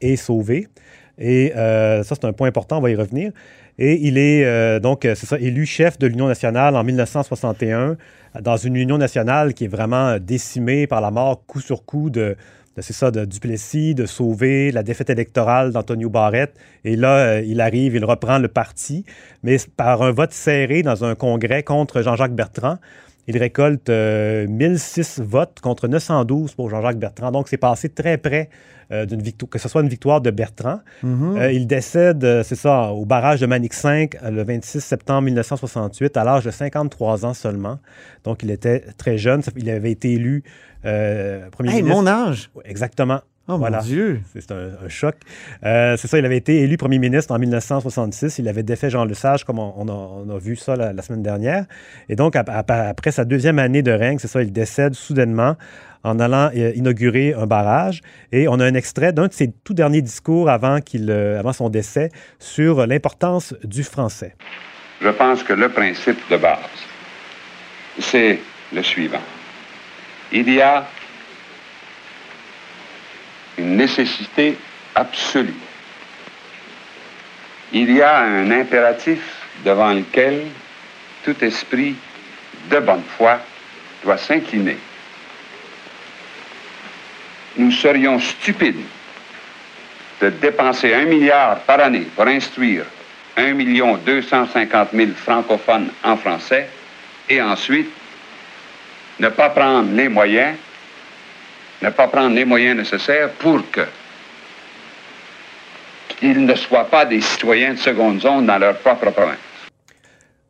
et 0.00 0.16
Sauvé. 0.16 0.66
Et 1.16 1.52
euh, 1.56 2.02
ça, 2.02 2.16
c'est 2.16 2.26
un 2.26 2.32
point 2.32 2.48
important, 2.48 2.78
on 2.78 2.80
va 2.80 2.90
y 2.90 2.96
revenir. 2.96 3.30
Et 3.78 4.00
il 4.02 4.18
est 4.18 4.44
euh, 4.44 4.80
donc, 4.80 5.06
élu 5.38 5.64
chef 5.64 5.96
de 6.00 6.08
l'Union 6.08 6.26
nationale 6.26 6.74
en 6.74 6.82
1961, 6.82 7.96
dans 8.42 8.56
une 8.56 8.74
Union 8.74 8.98
nationale 8.98 9.54
qui 9.54 9.64
est 9.66 9.68
vraiment 9.68 10.18
décimée 10.18 10.88
par 10.88 11.00
la 11.00 11.12
mort 11.12 11.46
coup 11.46 11.60
sur 11.60 11.84
coup 11.84 12.10
de- 12.10 12.36
c'est 12.82 12.92
ça, 12.92 13.10
de 13.10 13.24
Duplessis, 13.24 13.94
de 13.94 14.06
Sauvé, 14.06 14.72
la 14.72 14.82
défaite 14.82 15.10
électorale 15.10 15.72
d'Antonio 15.72 16.08
Barrette. 16.08 16.54
Et 16.84 16.96
là, 16.96 17.16
euh, 17.16 17.42
il 17.44 17.60
arrive, 17.60 17.94
il 17.94 18.04
reprend 18.04 18.38
le 18.38 18.48
parti, 18.48 19.04
mais 19.42 19.56
par 19.76 20.02
un 20.02 20.12
vote 20.12 20.32
serré 20.32 20.82
dans 20.82 21.04
un 21.04 21.14
congrès 21.14 21.62
contre 21.62 22.02
Jean-Jacques 22.02 22.34
Bertrand. 22.34 22.78
Il 23.28 23.36
récolte 23.36 23.90
euh, 23.90 24.46
1006 24.48 25.20
votes 25.20 25.60
contre 25.60 25.86
912 25.86 26.54
pour 26.54 26.70
Jean-Jacques 26.70 26.98
Bertrand. 26.98 27.30
Donc, 27.30 27.48
c'est 27.48 27.58
passé 27.58 27.90
très 27.90 28.16
près 28.16 28.48
euh, 28.90 29.04
d'une 29.04 29.20
victoire, 29.20 29.50
que 29.50 29.58
ce 29.58 29.68
soit 29.68 29.82
une 29.82 29.88
victoire 29.88 30.22
de 30.22 30.30
Bertrand. 30.30 30.80
Mhm. 31.02 31.36
Euh, 31.36 31.52
il 31.52 31.66
décède, 31.66 32.24
euh, 32.24 32.42
c'est 32.42 32.54
ça, 32.54 32.84
au 32.84 33.04
barrage 33.04 33.38
de 33.38 33.44
Manic 33.44 33.74
5 33.74 34.16
euh, 34.22 34.30
le 34.30 34.44
26 34.44 34.80
septembre 34.80 35.22
1968, 35.24 36.16
à 36.16 36.24
l'âge 36.24 36.44
de 36.44 36.50
53 36.50 37.26
ans 37.26 37.34
seulement. 37.34 37.78
Donc, 38.24 38.42
il 38.42 38.50
était 38.50 38.80
très 38.96 39.18
jeune. 39.18 39.42
Il 39.56 39.68
avait 39.68 39.90
été 39.92 40.14
élu 40.14 40.42
euh, 40.84 41.48
premier 41.50 41.70
Hey, 41.70 41.82
ministre. 41.82 41.96
mon 42.02 42.06
âge! 42.06 42.50
Oui, 42.54 42.62
Exactement. 42.66 43.20
Oh, 43.50 43.56
mon 43.56 43.70
Dieu! 43.80 44.20
C'est 44.34 44.52
un, 44.52 44.72
un 44.84 44.88
choc. 44.90 45.14
Euh, 45.64 45.96
c'est 45.96 46.06
ça, 46.06 46.18
il 46.18 46.24
avait 46.26 46.36
été 46.36 46.60
élu 46.60 46.76
premier 46.76 46.98
ministre 46.98 47.32
en 47.34 47.38
1966. 47.38 48.38
Il 48.38 48.46
avait 48.46 48.62
défait 48.62 48.90
Jean 48.90 49.06
Lesage, 49.06 49.44
comme 49.44 49.58
on, 49.58 49.72
on 49.78 49.88
a, 49.88 49.92
on 49.92 50.28
a 50.36 50.38
vu 50.38 50.54
ça 50.54 50.76
la, 50.76 50.92
la 50.92 51.00
semaine 51.00 51.22
dernière. 51.22 51.64
Et 52.10 52.14
donc, 52.16 52.36
ap- 52.36 52.50
ap- 52.50 52.70
après 52.70 53.10
sa 53.10 53.24
deuxième 53.24 53.58
année 53.58 53.80
de 53.80 53.90
règne, 53.90 54.18
c'est 54.18 54.28
ça, 54.28 54.42
il 54.42 54.52
décède 54.52 54.92
soudainement 54.94 55.56
en 56.04 56.20
allant 56.20 56.50
euh, 56.54 56.72
inaugurer 56.74 57.32
un 57.32 57.46
barrage. 57.46 58.02
Et 58.32 58.48
on 58.48 58.60
a 58.60 58.66
un 58.66 58.74
extrait 58.74 59.14
d'un 59.14 59.28
de 59.28 59.32
ses 59.32 59.50
tout 59.64 59.72
derniers 59.72 60.02
discours 60.02 60.50
avant, 60.50 60.82
qu'il, 60.82 61.10
euh, 61.10 61.38
avant 61.40 61.54
son 61.54 61.70
décès 61.70 62.10
sur 62.38 62.86
l'importance 62.86 63.54
du 63.64 63.82
français. 63.82 64.36
Je 65.00 65.08
pense 65.08 65.42
que 65.42 65.54
le 65.54 65.70
principe 65.70 66.18
de 66.30 66.36
base, 66.36 66.58
c'est 67.98 68.40
le 68.74 68.82
suivant. 68.82 69.22
Il 70.32 70.52
y 70.52 70.60
a 70.60 70.86
une 73.56 73.76
nécessité 73.76 74.56
absolue. 74.94 75.54
Il 77.72 77.90
y 77.92 78.02
a 78.02 78.18
un 78.18 78.50
impératif 78.50 79.20
devant 79.64 79.92
lequel 79.92 80.46
tout 81.24 81.44
esprit 81.44 81.96
de 82.70 82.78
bonne 82.78 83.02
foi 83.16 83.40
doit 84.04 84.18
s'incliner. 84.18 84.78
Nous 87.56 87.72
serions 87.72 88.20
stupides 88.20 88.84
de 90.20 90.30
dépenser 90.30 90.94
un 90.94 91.04
milliard 91.04 91.60
par 91.60 91.80
année 91.80 92.06
pour 92.14 92.26
instruire 92.26 92.84
1 93.36 93.54
250 94.04 94.88
000 94.92 95.10
francophones 95.16 95.90
en 96.02 96.16
français 96.16 96.68
et 97.28 97.40
ensuite 97.40 97.90
ne 99.20 99.28
pas 99.28 99.50
prendre 99.50 99.92
les 99.92 100.08
moyens, 100.08 100.56
ne 101.82 101.90
pas 101.90 102.08
prendre 102.08 102.34
les 102.34 102.44
moyens 102.44 102.76
nécessaires 102.76 103.30
pour 103.38 103.68
que 103.70 103.86
qu'ils 106.18 106.44
ne 106.44 106.54
soient 106.54 106.90
pas 106.90 107.04
des 107.04 107.20
citoyens 107.20 107.74
de 107.74 107.78
seconde 107.78 108.20
zone 108.20 108.46
dans 108.46 108.58
leur 108.58 108.76
propre 108.78 109.10
province. 109.10 109.38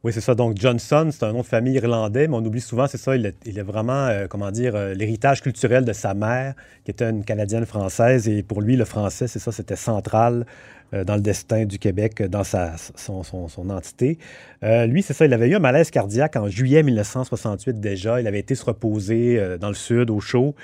Oui, 0.04 0.12
c'est 0.12 0.20
ça. 0.20 0.34
Donc, 0.34 0.56
Johnson, 0.56 1.10
c'est 1.10 1.24
un 1.24 1.32
nom 1.32 1.40
de 1.40 1.46
famille 1.46 1.74
irlandais, 1.74 2.28
mais 2.28 2.36
on 2.36 2.44
oublie 2.44 2.60
souvent, 2.60 2.86
c'est 2.86 2.98
ça, 2.98 3.16
il 3.16 3.26
est, 3.26 3.62
vraiment, 3.62 4.06
euh, 4.06 4.26
comment 4.28 4.50
dire, 4.50 4.76
euh, 4.76 4.94
l'héritage 4.94 5.42
culturel 5.42 5.84
de 5.84 5.92
sa 5.92 6.14
mère, 6.14 6.54
qui 6.84 6.92
était 6.92 7.10
une 7.10 7.24
Canadienne 7.24 7.66
française. 7.66 8.28
Et 8.28 8.42
pour 8.44 8.62
lui, 8.62 8.76
le 8.76 8.84
français, 8.84 9.26
c'est 9.26 9.40
ça, 9.40 9.50
c'était 9.50 9.76
central 9.76 10.46
dans 10.92 11.16
le 11.16 11.20
destin 11.20 11.64
du 11.64 11.78
Québec, 11.78 12.20
euh, 12.20 12.28
dans 12.28 12.44
son, 12.44 13.70
entité. 13.70 14.18
Euh, 14.64 14.86
lui, 14.86 15.02
c'est 15.02 15.12
ça, 15.12 15.24
il 15.24 15.32
avait 15.32 15.48
eu 15.48 15.54
un 15.54 15.60
malaise 15.60 15.90
cardiaque 15.90 16.36
en 16.36 16.48
juillet 16.48 16.82
1968 16.82 17.80
déjà. 17.80 18.20
Il 18.20 18.26
avait 18.26 18.40
été 18.40 18.54
se 18.54 18.64
reposer 18.64 19.38
euh, 19.38 19.58
dans 19.58 19.68
le 19.68 19.74
sud, 19.74 20.10
au 20.10 20.20
chaud. 20.20 20.54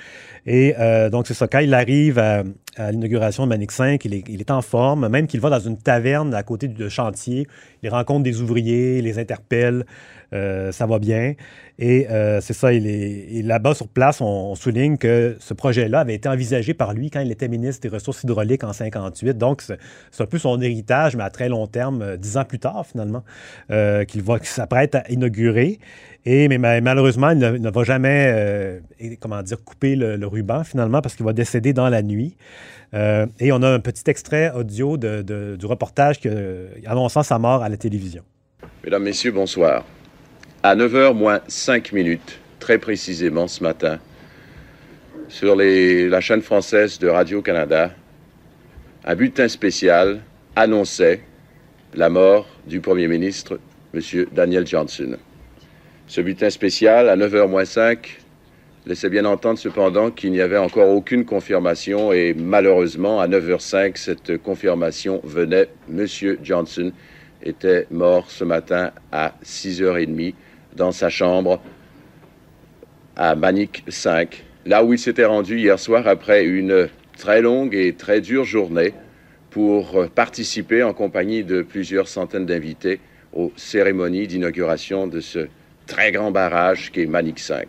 Et 0.45 0.75
euh, 0.79 1.09
donc, 1.09 1.27
c'est 1.27 1.33
ça, 1.33 1.47
quand 1.47 1.59
il 1.59 1.73
arrive 1.73 2.19
à, 2.19 2.43
l'inauguration 2.91 3.43
de 3.43 3.49
Manic 3.49 3.71
5, 3.71 4.03
il 4.03 4.13
est, 4.15 4.23
il 4.27 4.41
est 4.41 4.51
en 4.51 4.61
forme, 4.61 5.07
même 5.07 5.27
qu'il 5.27 5.39
va 5.39 5.49
dans 5.49 5.59
une 5.59 5.77
taverne 5.77 6.33
à 6.33 6.43
côté 6.43 6.67
du 6.67 6.89
chantier. 6.89 7.47
Il 7.83 7.89
rencontre 7.89 8.23
des 8.23 8.41
ouvriers, 8.41 9.01
les 9.01 9.17
interpelle, 9.17 9.85
euh, 10.33 10.71
ça 10.71 10.85
va 10.85 10.99
bien. 10.99 11.33
Et 11.77 12.07
euh, 12.09 12.39
c'est 12.41 12.53
ça, 12.53 12.71
là-bas 12.71 13.73
sur 13.73 13.87
place, 13.87 14.21
on, 14.21 14.55
souligne 14.55 14.97
que 14.97 15.35
ce 15.39 15.53
projet-là 15.53 15.99
avait 15.99 16.15
été 16.15 16.29
envisagé 16.29 16.73
par 16.73 16.93
lui 16.93 17.09
quand 17.09 17.19
il 17.19 17.31
était 17.31 17.47
ministre 17.47 17.81
des 17.81 17.93
Ressources 17.93 18.23
hydrauliques 18.23 18.63
en 18.63 18.73
58. 18.73 19.37
Donc, 19.37 19.61
c'est 19.61 20.23
un 20.23 20.25
peu 20.25 20.37
son 20.37 20.61
héritage, 20.61 21.15
mais 21.15 21.23
à 21.23 21.29
très 21.29 21.49
long 21.49 21.67
terme, 21.67 22.01
euh, 22.01 22.17
dix 22.17 22.37
ans 22.37 22.45
plus 22.45 22.59
tard, 22.59 22.85
finalement, 22.85 23.23
qu'il 24.07 24.21
va, 24.21 24.37
s'apprête 24.43 24.95
à 24.95 25.03
inaugurer. 25.09 25.79
Mais 26.25 26.57
ma- 26.57 26.81
malheureusement, 26.81 27.31
il 27.31 27.37
ne, 27.37 27.69
va 27.69 27.83
jamais, 27.83 28.81
comment 29.19 29.43
dire, 29.43 29.63
couper 29.63 29.95
le, 29.95 30.25
ruban, 30.25 30.63
finalement, 30.63 31.01
parce 31.01 31.15
qu'il 31.15 31.25
va 31.25 31.33
décéder 31.33 31.73
dans 31.73 31.89
la 31.89 32.01
nuit. 32.01 32.35
Et 32.93 33.51
on 33.51 33.61
a 33.61 33.69
un 33.69 33.79
petit 33.79 34.09
extrait 34.09 34.51
audio 34.51 34.97
du 34.97 35.65
reportage 35.65 36.19
que, 36.19 36.69
annonçant 36.85 37.21
sa 37.21 37.37
mort 37.37 37.61
à 37.61 37.69
la 37.69 37.77
télévision. 37.77 38.23
Mesdames, 38.83 39.03
Messieurs, 39.03 39.31
bonsoir. 39.31 39.83
À 40.67 40.75
9h 40.75 41.13
moins 41.13 41.41
5 41.47 41.91
minutes, 41.91 42.39
très 42.59 42.79
précisément 42.79 43.47
ce 43.47 43.61
matin, 43.61 43.99
sur 45.27 45.55
la 45.55 46.21
chaîne 46.21 46.41
française 46.41 46.97
de 46.97 47.07
Radio-Canada, 47.07 47.91
un 49.03 49.15
bulletin 49.15 49.47
spécial 49.47 50.21
annonçait 50.55 51.21
la 51.93 52.09
mort 52.09 52.47
du 52.65 52.79
Premier 52.79 53.07
ministre, 53.07 53.59
M. 53.93 54.25
Daniel 54.31 54.65
Johnson. 54.65 55.17
Ce 56.07 56.19
bulletin 56.19 56.49
spécial, 56.49 57.09
à 57.09 57.15
9h 57.15 57.47
moins 57.47 57.65
5, 57.65 58.17
laissait 58.87 59.09
bien 59.09 59.25
entendre 59.25 59.59
cependant 59.59 60.09
qu'il 60.09 60.31
n'y 60.31 60.41
avait 60.41 60.57
encore 60.57 60.89
aucune 60.89 61.25
confirmation 61.25 62.11
et 62.11 62.33
malheureusement, 62.33 63.19
à 63.19 63.27
9h05, 63.27 63.97
cette 63.97 64.41
confirmation 64.41 65.21
venait. 65.23 65.69
M. 65.87 66.07
Johnson 66.41 66.91
était 67.43 67.85
mort 67.91 68.31
ce 68.31 68.43
matin 68.43 68.89
à 69.11 69.35
6h30 69.43 70.33
dans 70.75 70.91
sa 70.91 71.09
chambre 71.09 71.61
à 73.15 73.35
Manic 73.35 73.83
5, 73.87 74.43
là 74.65 74.83
où 74.83 74.93
il 74.93 74.99
s'était 74.99 75.25
rendu 75.25 75.57
hier 75.57 75.79
soir 75.79 76.07
après 76.07 76.43
une 76.43 76.89
très 77.17 77.41
longue 77.41 77.73
et 77.75 77.93
très 77.93 78.21
dure 78.21 78.43
journée 78.43 78.93
pour 79.49 80.07
participer 80.13 80.83
en 80.83 80.93
compagnie 80.93 81.43
de 81.43 81.61
plusieurs 81.61 82.07
centaines 82.07 82.45
d'invités 82.45 82.99
aux 83.31 83.51
cérémonies 83.55 84.27
d'inauguration 84.27 85.07
de 85.07 85.21
ce 85.21 85.47
très 85.87 86.11
grand 86.11 86.31
barrage 86.31 86.91
qui 86.91 87.01
est 87.01 87.05
Manic 87.05 87.39
5. 87.39 87.65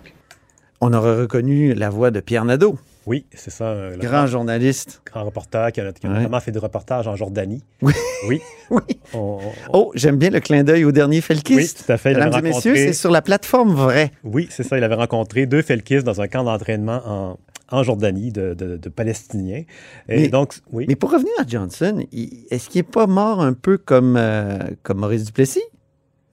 On 0.81 0.93
aurait 0.93 1.21
reconnu 1.21 1.75
la 1.75 1.91
voix 1.91 2.11
de 2.11 2.21
Pierre 2.21 2.45
Nadeau. 2.45 2.79
Oui, 3.07 3.25
c'est 3.33 3.51
ça. 3.51 3.67
euh, 3.67 3.97
Grand 3.99 4.27
journaliste. 4.27 5.01
Grand 5.07 5.25
reporter 5.25 5.71
qui 5.73 5.81
a, 5.81 5.93
qui 5.93 6.07
a 6.07 6.11
Ouais. 6.11 6.17
notamment 6.17 6.41
fait 6.41 6.51
des 6.51 6.59
reportages 6.59 7.07
en 7.07 7.17
Jordanie. 7.17 7.63
Oui. 7.83 7.93
Oui. 8.29 8.41
Oui. 8.71 8.81
On- 9.15 9.39
on- 9.41 9.41
Oh, 9.73 9.93
j'aime 9.95 10.17
bien 10.17 10.31
le 10.31 10.41
clin 10.41 10.65
d'œil 10.65 10.85
au 10.85 10.91
dernier 10.91 11.21
Felkist. 11.21 11.79
Oui, 11.79 11.85
tout 11.87 11.93
à 11.93 11.97
fait. 11.99 12.15
Mesdames 12.15 12.33
et 12.39 12.43
messieurs, 12.43 12.73
rencontré- 12.73 12.87
c'est 12.89 12.93
sur 12.93 13.13
la 13.13 13.23
plateforme 13.23 13.73
vraie. 13.75 14.11
Oui, 14.25 14.49
c'est 14.51 14.65
ça. 14.65 14.77
Il 14.77 14.83
avait 14.83 14.97
rencontré 14.97 15.47
deux 15.47 15.63
Felkis 15.63 16.03
dans 16.03 16.21
un 16.21 16.27
camp 16.27 16.43
d'entraînement 16.43 17.01
en, 17.07 17.39
en 17.71 17.83
Jordanie 17.85 18.33
de, 18.33 18.55
de- 18.55 18.77
de 18.77 18.89
Palestiniens. 18.89 19.63
Et 20.09 20.23
Mais- 20.23 20.29
donc, 20.29 20.55
oui. 20.73 20.87
Mais 20.89 20.97
pour 20.97 21.13
revenir 21.13 21.33
à 21.39 21.45
Johnson, 21.47 22.05
est-ce 22.51 22.69
qu'il 22.69 22.81
n'est 22.81 22.83
pas 22.83 23.07
mort 23.07 23.41
un 23.41 23.53
peu 23.53 23.79
comme, 23.79 24.17
euh, 24.19 24.59
comme 24.83 24.99
Maurice 24.99 25.25
Duplessis? 25.27 25.63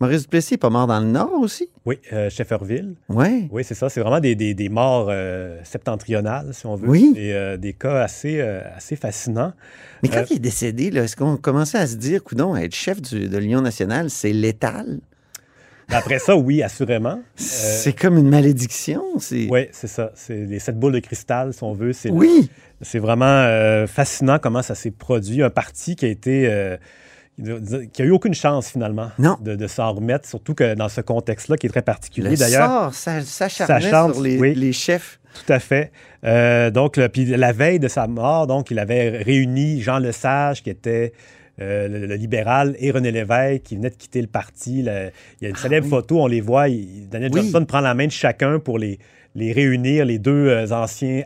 Maurice 0.04 0.24
Duplessis 0.24 0.56
n'est 0.56 0.58
pas 0.58 0.70
mort 0.70 0.86
dans 0.86 1.00
le 1.00 1.06
Nord 1.06 1.32
aussi? 1.40 1.70
Oui, 1.86 1.98
euh, 2.12 2.30
Shefferville. 2.30 2.96
Oui. 3.08 3.48
Oui, 3.52 3.64
c'est 3.64 3.74
ça. 3.74 3.88
C'est 3.88 4.02
vraiment 4.02 4.20
des, 4.20 4.36
des- 4.36 4.54
des 4.54 4.68
morts 4.68 5.08
euh, 5.10 5.58
septentrionales, 5.64 6.50
si 6.54 6.66
on 6.66 6.76
veut. 6.76 6.90
Oui. 6.90 7.14
Et 7.16 7.34
euh, 7.34 7.56
des 7.56 7.72
cas 7.72 8.02
assez, 8.04 8.42
euh, 8.42 8.60
assez 8.76 8.98
fascinants. 8.98 9.54
Mais 10.02 10.10
quand 10.10 10.26
il 10.30 10.36
est 10.36 10.40
décédé, 10.40 10.88
est-ce 10.98 11.16
qu'on 11.16 11.38
commençait 11.38 11.78
à 11.78 11.88
se 11.88 11.96
dire, 11.96 12.22
coudon, 12.22 12.54
être 12.58 12.76
chef 12.76 13.02
du- 13.02 13.30
de 13.30 13.38
l'Union 13.38 13.62
nationale, 13.62 14.10
c'est 14.10 14.34
létal? 14.34 15.00
Après 15.90 16.20
ça, 16.20 16.36
oui, 16.36 16.62
assurément. 16.64 17.22
C'est 17.36 17.94
comme 17.94 18.18
une 18.18 18.30
malédiction. 18.30 19.04
C'est... 19.20 19.48
Oui, 19.50 19.68
c'est 19.72 19.88
ça. 19.88 20.12
C'est 20.16 20.46
les 20.46 20.60
sept 20.60 20.78
boules 20.78 20.94
de 20.94 21.00
cristal, 21.00 21.54
si 21.54 21.64
on 21.64 21.74
veut. 21.74 21.94
C'est 21.94 22.10
Oui. 22.10 22.50
C'est 22.82 23.00
vraiment 23.00 23.86
fascinant 23.88 24.38
comment 24.40 24.62
ça 24.62 24.76
s'est 24.76 24.92
produit. 24.92 25.44
Un 25.44 25.50
parti 25.50 25.96
qui 25.96 26.06
a 26.06 26.10
été. 26.10 26.76
Qui 27.94 28.02
a 28.02 28.06
eu 28.06 28.12
aucune 28.12 28.34
chance 28.34 28.70
finalement 28.70 29.10
de, 29.42 29.56
de 29.56 29.68
s'en 29.68 29.92
remettre, 29.94 30.28
surtout 30.28 30.54
que 30.54 30.76
dans 30.76 30.90
ce 30.90 31.02
contexte-là 31.02 31.58
qui 31.58 31.66
est 31.68 31.70
très 31.70 31.82
particulier. 31.82 32.30
Le 32.32 32.38
D'ailleurs, 32.38 32.94
ça, 32.94 33.22
s'acharnait 33.22 33.82
s'acharne, 33.82 34.14
sur 34.14 34.22
les, 34.22 34.38
oui. 34.38 34.54
les 34.56 34.72
chefs. 34.74 35.20
Tout 35.34 35.52
à 35.52 35.60
fait. 35.60 35.92
Euh, 36.24 36.70
donc, 36.70 36.96
le- 36.98 37.10
puis 37.10 37.26
la 37.26 37.52
veille 37.52 37.80
de 37.80 37.88
sa 37.88 38.06
mort, 38.08 38.46
donc, 38.46 38.70
il 38.70 38.78
avait 38.78 39.10
réuni 39.24 39.82
Jean 39.82 39.98
Lesage, 39.98 40.62
qui 40.62 40.70
était 40.70 41.12
euh, 41.60 41.88
le, 41.88 42.06
le 42.06 42.16
libéral, 42.16 42.76
et 42.80 42.92
René 42.92 43.12
Lévesque, 43.12 43.64
qui 43.64 43.76
venait 43.78 43.90
de 43.90 43.96
quitter 43.96 44.22
le 44.22 44.28
parti. 44.28 44.84
Le- 44.84 45.10
il 45.42 45.44
y 45.44 45.48
a 45.48 45.50
une 45.50 45.56
célèbre 45.56 45.88
photo, 45.88 46.22
on 46.22 46.28
les 46.28 46.42
voit. 46.42 46.70
il- 46.70 47.10
Daniel 47.10 47.32
Ah 47.34 47.38
Oui. 47.40 47.42
Johnson 47.52 47.66
prend 47.66 47.80
la 47.82 47.96
main 47.96 48.06
de 48.06 48.12
chacun 48.12 48.60
pour 48.60 48.78
les, 48.78 49.00
les 49.34 49.52
réunir, 49.54 50.06
les 50.06 50.20
deux 50.20 50.50
euh, 50.50 50.68
anciens 50.70 51.24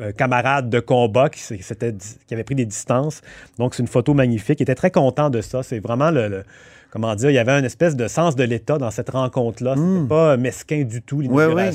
euh, 0.00 0.12
camarades 0.12 0.70
de 0.70 0.80
combat 0.80 1.28
qui, 1.28 1.40
qui 1.40 2.34
avaient 2.34 2.44
pris 2.44 2.54
des 2.54 2.66
distances. 2.66 3.20
Donc, 3.58 3.74
c'est 3.74 3.82
une 3.82 3.88
photo 3.88 4.14
magnifique. 4.14 4.60
Il 4.60 4.64
était 4.64 4.74
très 4.74 4.90
content 4.90 5.30
de 5.30 5.40
ça. 5.40 5.62
C'est 5.62 5.78
vraiment 5.80 6.10
le, 6.10 6.28
le- 6.28 6.44
Comment 6.90 7.14
dire, 7.16 7.28
il 7.30 7.34
y 7.34 7.38
avait 7.38 7.58
une 7.58 7.64
espèce 7.64 7.96
de 7.96 8.06
sens 8.06 8.36
de 8.36 8.44
l'État 8.44 8.78
dans 8.78 8.92
cette 8.92 9.10
rencontre-là. 9.10 9.74
C'était 9.76 10.08
pas 10.08 10.36
mesquin 10.36 10.84
du 10.84 11.02
tout, 11.02 11.22
Hmm. 11.22 11.54
Ouais. 11.54 11.72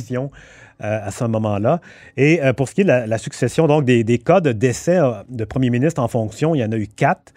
Euh, 0.84 1.00
à 1.08 1.12
ce 1.12 1.24
moment-là. 1.26 1.82
Et 2.18 2.42
euh, 2.44 2.54
pour 2.54 2.70
ce 2.70 2.76
qui 2.76 2.82
est 2.82 2.84
de 2.86 2.90
la, 2.90 3.06
la 3.08 3.18
succession, 3.18 3.68
donc 3.68 3.86
des, 3.86 4.04
des 4.04 4.18
cas 4.18 4.42
de 4.42 4.52
décès 4.52 4.98
euh, 4.98 5.12
de 5.30 5.44
premiers 5.46 5.70
ministres 5.70 6.02
en 6.02 6.08
fonction, 6.08 6.56
il 6.56 6.60
y 6.60 6.64
en 6.64 6.72
a 6.72 6.78
eu 6.78 6.88
quatre. 6.88 7.34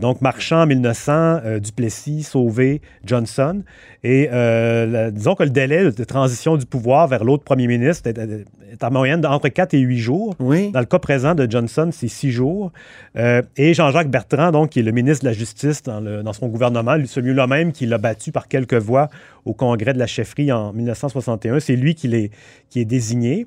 Donc 0.00 0.22
Marchand 0.22 0.62
en 0.62 0.66
1900, 0.66 1.12
euh, 1.12 1.60
Duplessis, 1.60 2.22
Sauvé, 2.22 2.80
Johnson. 3.04 3.62
Et 4.02 4.28
la- 4.30 5.10
disons 5.10 5.34
que 5.34 5.42
le 5.44 5.50
délai 5.50 5.90
de 5.90 6.04
transition 6.04 6.56
du 6.56 6.64
pouvoir 6.66 7.06
vers 7.08 7.24
l'autre 7.24 7.44
premier 7.44 7.66
ministre 7.66 8.08
est, 8.08 8.18
est- 8.18 8.44
en 8.82 8.90
moyenne 8.90 9.20
d'entre 9.20 9.48
4 9.48 9.74
et 9.74 9.78
8 9.78 9.98
jours. 9.98 10.34
Dans 10.72 10.80
le 10.80 10.86
cas 10.86 10.98
présent 10.98 11.34
de 11.34 11.48
Johnson, 11.50 11.90
c'est 11.92 12.08
6 12.08 12.30
jours. 12.32 12.72
Euh, 13.16 13.40
et 13.56 13.72
Jean-Jacques 13.72 14.10
Bertrand, 14.10 14.50
donc, 14.50 14.70
qui 14.70 14.80
est 14.80 14.82
le 14.82 14.90
ministre 14.92 15.24
de 15.24 15.28
la 15.30 15.34
Justice 15.34 15.82
dans, 15.82 16.00
le- 16.00 16.22
dans 16.22 16.32
son 16.32 16.48
gouvernement, 16.48 16.96
lui- 16.96 17.06
celui-là 17.06 17.46
même 17.46 17.72
qui 17.72 17.86
l'a 17.86 17.98
battu 17.98 18.32
par 18.32 18.48
quelques 18.48 18.74
voix 18.74 19.10
au 19.44 19.52
congrès 19.54 19.92
de 19.92 19.98
la 19.98 20.06
chefferie 20.06 20.50
en 20.50 20.72
1961, 20.72 21.60
c'est 21.60 21.76
lui 21.76 21.94
qui, 21.94 22.08
l'est- 22.08 22.30
qui 22.74 22.80
est 22.80 22.84
désigné. 22.84 23.46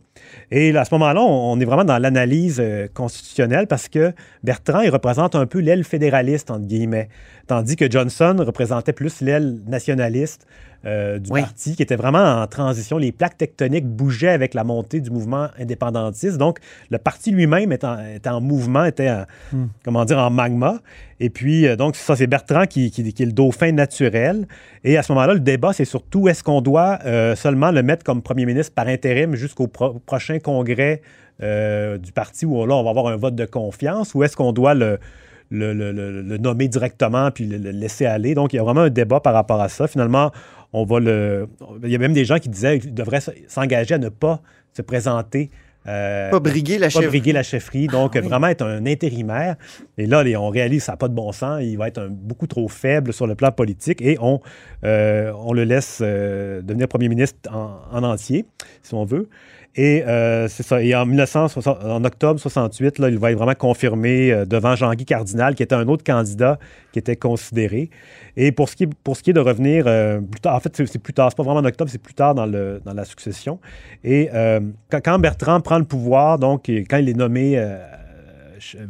Et 0.51 0.73
à 0.77 0.85
ce 0.85 0.93
moment-là, 0.95 1.21
on, 1.21 1.51
on 1.51 1.59
est 1.59 1.65
vraiment 1.65 1.83
dans 1.83 1.97
l'analyse 1.97 2.61
euh, 2.61 2.87
constitutionnelle 2.93 3.67
parce 3.67 3.89
que 3.89 4.13
Bertrand, 4.41 4.79
il 4.79 4.89
représente 4.89 5.35
un 5.35 5.45
peu 5.45 5.59
l'aile 5.59 5.83
fédéraliste, 5.83 6.49
entre 6.49 6.65
guillemets, 6.65 7.09
tandis 7.47 7.75
que 7.75 7.89
Johnson 7.89 8.36
représentait 8.39 8.93
plus 8.93 9.21
l'aile 9.21 9.57
nationaliste 9.67 10.45
euh, 10.86 11.17
du 11.17 11.31
parti, 11.41 11.75
qui 11.75 11.81
était 11.81 11.95
vraiment 11.95 12.41
en 12.41 12.45
transition. 12.47 12.97
Les 12.99 13.12
plaques 13.12 13.36
tectoniques 13.38 13.88
bougeaient 13.88 14.29
avec 14.29 14.53
la 14.53 14.63
montée 14.63 15.01
du 15.01 15.10
mouvement 15.10 15.47
indépendantiste. 15.60 16.38
Donc, 16.38 16.60
le 16.91 16.97
parti 16.99 17.31
lui-même 17.31 17.71
était 17.71 17.88
en, 17.88 17.97
était 18.15 18.29
en 18.29 18.41
mouvement, 18.41 18.86
était 18.86 19.10
en, 19.10 19.23
Hmm. 19.51 19.65
comment 19.83 20.05
dire, 20.05 20.19
en 20.19 20.29
magma. 20.29 20.79
Et 21.19 21.29
puis, 21.31 21.65
euh, 21.67 21.75
donc, 21.75 21.95
ça, 21.95 22.15
c'est 22.15 22.27
Bertrand 22.27 22.65
qui, 22.67 22.91
qui- 22.91 23.12
qui 23.12 23.23
est 23.23 23.25
le 23.25 23.31
dauphin 23.31 23.71
naturel. 23.71 24.47
Et 24.83 24.97
à 24.97 25.03
ce 25.03 25.12
moment-là, 25.13 25.33
le 25.33 25.39
débat, 25.39 25.73
c'est 25.73 25.83
surtout 25.86 26.27
est-ce 26.29 26.43
qu'on 26.43 26.62
doit 26.62 26.99
euh, 27.05 27.36
seulement 27.36 27.71
le 27.71 27.81
mettre 27.81 28.03
comme 28.03 28.21
premier 28.21 28.45
ministre 28.45 28.73
par 28.75 28.88
intérim 28.88 29.33
jusqu'au 29.36 29.67
pro- 29.67 29.99
prochain 30.05 30.38
congrès 30.39 31.01
euh, 31.41 31.97
du 31.97 32.12
parti 32.12 32.45
où 32.45 32.65
là, 32.65 32.75
on 32.75 32.83
va 32.83 32.89
avoir 32.91 33.07
un 33.07 33.15
vote 33.15 33.36
de 33.36 33.45
confiance 33.45 34.13
ou 34.15 34.23
est-ce 34.23 34.36
qu'on 34.38 34.53
doit 34.53 34.73
le, 34.73 34.99
le, 35.49 35.73
le- 35.73 35.91
le- 35.91 36.21
le 36.21 36.38
nommer 36.38 36.67
directement 36.67 37.31
puis 37.31 37.45
le, 37.45 37.57
laisser 37.71 38.05
aller? 38.05 38.36
Donc, 38.36 38.53
il 38.53 38.57
y 38.57 38.60
a 38.60 38.63
vraiment 38.63 38.81
un 38.81 38.89
débat 38.89 39.19
par 39.19 39.33
rapport 39.33 39.62
à 39.62 39.69
ça. 39.69 39.88
Finalement, 39.88 40.31
on 40.73 40.83
va 40.83 40.99
le. 40.99 41.47
Il 41.83 41.89
y 41.89 41.95
a 41.95 41.99
même 41.99 42.13
des 42.13 42.25
gens 42.25 42.39
qui 42.39 42.49
disaient 42.49 42.79
qu'il 42.79 42.93
devrait 42.93 43.21
s'engager 43.47 43.95
à 43.95 43.97
ne 43.97 44.10
pas 44.10 44.41
se 44.73 44.81
présenter. 44.81 45.49
euh, 45.88 46.29
Pas 46.29 46.41
briguer 46.41 46.77
la 46.77 46.88
pas 46.88 46.89
chefferie. 46.89 47.05
Ah 47.05 47.10
briguer 47.10 47.31
la 47.33 47.43
chefferie. 47.43 47.88
Donc, 47.88 48.17
vraiment 48.17 48.47
être 48.47 48.65
un 48.65 48.86
intérimaire. 48.86 49.55
Et 49.97 50.05
là, 50.05 50.23
on 50.39 50.49
réalise 50.49 50.79
que 50.81 50.86
ça 50.86 50.91
n'a 50.93 50.97
pas 50.97 51.07
de 51.07 51.13
bon 51.13 51.31
sens. 51.31 51.62
Il 51.63 51.77
va 51.77 51.88
être 51.88 51.99
un- 51.99 52.10
beaucoup 52.10 52.45
trop 52.47 52.67
faible 52.67 53.13
sur 53.13 53.25
le 53.25 53.36
plan 53.36 53.51
politique 53.53 54.01
et 54.01 54.17
on, 54.19 54.41
euh, 54.83 55.31
on 55.38 55.53
le 55.53 55.63
laisse 55.63 55.99
euh, 56.01 56.62
devenir 56.62 56.89
premier 56.89 57.07
ministre 57.07 57.38
en, 57.53 57.79
en 57.91 58.03
entier, 58.03 58.45
si 58.83 58.93
on 58.93 59.05
veut. 59.05 59.29
Et 59.77 60.03
euh, 60.03 60.47
c'est 60.47 60.63
ça. 60.63 60.81
Et 60.81 60.95
en, 60.95 61.05
1960 61.05 61.83
en 61.83 62.03
octobre 62.03 62.39
68, 62.39 62.97
là, 62.97 63.09
il 63.09 63.19
va 63.19 63.31
être 63.31 63.37
vraiment 63.37 63.53
confirmé 63.53 64.31
euh, 64.31 64.45
devant 64.45 64.75
Jean-Guy 64.75 65.05
Cardinal, 65.05 65.53
qui 65.53 65.61
était 65.61 65.75
un 65.75 65.87
autre 65.87 66.03
candidat 66.03 66.57
qui 66.91 66.97
était 66.97 67.15
considéré. 67.15 67.91
Et 68.35 68.51
pour 68.51 68.69
ce 68.69 68.75
qui 68.75 68.83
est, 68.85 69.33
de 69.33 69.39
revenir 69.39 69.85
euh, 69.85 70.19
plus 70.19 70.41
tard, 70.41 70.55
en 70.55 70.59
fait, 70.59 70.75
c'est 70.75 70.97
plus 70.97 71.13
tard, 71.13 71.29
c'est 71.29 71.37
pas 71.37 71.43
vraiment 71.43 71.59
en 71.59 71.65
octobre, 71.65 71.91
c'est 71.91 72.01
plus 72.01 72.15
tard 72.15 72.33
dans, 72.33 72.45
la 72.47 73.05
succession. 73.05 73.59
Et 74.03 74.29
quand, 74.89 74.99
quand 75.03 75.19
Bertrand 75.19 75.61
prend 75.61 75.77
le 75.77 75.85
pouvoir, 75.85 76.39
donc, 76.39 76.67
quand 76.67 76.97
il 76.97 77.09
est 77.09 77.17
nommé 77.17 77.57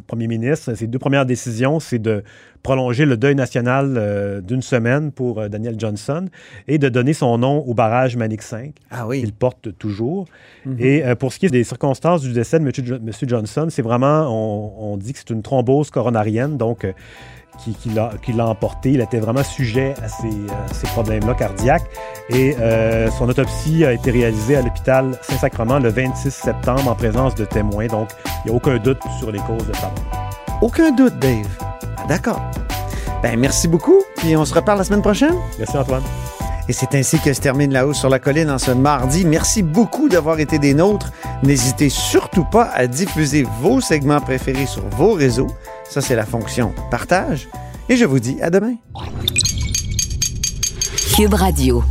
Premier 0.08 0.28
ministre, 0.28 0.74
ses 0.74 0.88
deux 0.88 1.00
premières 1.00 1.26
décisions, 1.26 1.80
c'est 1.80 2.00
de 2.00 2.24
prolonger 2.64 3.06
le 3.06 3.18
deuil 3.18 3.36
national 3.36 3.96
euh, 3.98 4.42
d'une 4.42 4.62
semaine 4.62 5.12
pour 5.12 5.40
euh, 5.40 5.48
Daniel 5.48 5.76
Johnson 5.80 6.26
et 6.68 6.78
de 6.78 6.90
donner 6.90 7.14
son 7.14 7.38
nom 7.38 7.60
au 7.66 7.74
barrage 7.74 8.18
Manic 8.18 8.42
5. 8.42 8.74
Ah 8.92 9.08
oui. 9.08 9.22
Il 9.24 9.32
porte 9.34 9.78
toujours. 9.78 10.26
Mhm. 10.66 10.76
Et 10.80 11.06
euh, 11.06 11.16
pour 11.16 11.32
ce 11.34 11.40
qui 11.40 11.46
est 11.46 11.50
des 11.50 11.64
circonstances 11.64 12.22
du 12.22 12.34
décès 12.34 12.60
de 12.60 12.66
M. 12.66 12.72
Jo- 12.74 12.96
M. 12.96 13.12
Johnson, 13.28 13.68
c'est 13.70 13.82
vraiment, 13.84 14.28
on, 14.30 14.94
on 14.94 14.98
dit 14.98 15.14
que 15.14 15.20
c'est 15.20 15.30
une 15.30 15.42
thrombose 15.44 15.90
coronarienne, 15.92 16.58
donc 16.58 16.84
euh, 16.84 16.92
qui, 17.58 17.76
qui 17.76 18.34
l'a 18.34 18.48
emporté. 18.48 18.92
Il 18.92 19.02
était 19.02 19.20
vraiment 19.20 19.44
sujet 19.44 19.94
à 20.04 20.08
ces, 20.08 20.30
ces 20.74 20.88
problèmes-là 20.88 21.34
cardiaques. 21.34 21.90
Et 22.30 22.56
euh, 22.60 23.10
son 23.12 23.30
autopsie 23.30 23.86
a 23.86 23.94
été 23.94 24.12
réalisée 24.12 24.56
à 24.56 24.62
l'hôpital 24.62 25.18
Saint-Sacrement 25.22 25.80
le 25.80 25.90
26 25.90 26.32
septembre 26.32 26.88
en 26.88 26.96
présence 26.96 27.36
de 27.36 27.46
témoins. 27.46 27.88
Donc, 27.88 28.10
il 28.46 28.50
n'y 28.50 28.54
a 28.54 28.58
aucun 28.58 28.78
doute 28.78 29.02
sur 29.20 29.32
les 29.32 29.40
causes 29.40 29.68
de 29.68 29.76
sa 29.76 29.88
mort. 29.88 30.30
Aucun 30.62 30.92
doute, 30.92 31.18
Dave. 31.20 31.48
Ah, 31.98 32.06
D'accord. 32.08 32.42
Ben, 33.22 33.40
merci 33.40 33.68
beaucoup. 33.68 34.02
Puis 34.18 34.36
on 34.36 34.46
se 34.46 34.54
reparle 34.54 34.78
la 34.78 34.84
semaine 34.84 35.02
prochaine. 35.02 35.36
Merci, 35.58 35.78
Antoine. 35.78 36.04
Et 36.70 36.74
c'est 36.74 36.94
ainsi 36.96 37.18
que 37.20 37.32
se 37.34 37.40
termine 37.40 37.72
La 37.72 37.88
Hausse 37.88 38.00
sur 38.00 38.10
la 38.10 38.20
colline 38.20 38.50
en 38.50 38.58
ce 38.58 38.72
mardi. 38.72 39.24
Merci 39.24 39.64
beaucoup 39.64 40.10
d'avoir 40.10 40.40
été 40.40 40.60
des 40.60 40.74
nôtres. 40.74 41.12
N'hésitez 41.42 41.88
surtout 41.90 42.44
pas 42.44 42.70
à 42.74 42.88
diffuser 42.88 43.46
vos 43.62 43.80
segments 43.80 44.20
préférés 44.20 44.66
sur 44.66 44.84
vos 44.90 45.14
réseaux. 45.14 45.48
Ça, 45.90 46.02
c'est 46.02 46.16
la 46.16 46.26
fonction 46.26 46.74
partage. 46.92 47.48
Et 47.90 47.96
je 47.96 48.06
vous 48.06 48.20
dis 48.20 48.38
à 48.42 48.50
demain. 48.50 48.76
Cube 51.16 51.34
Radio. 51.34 51.84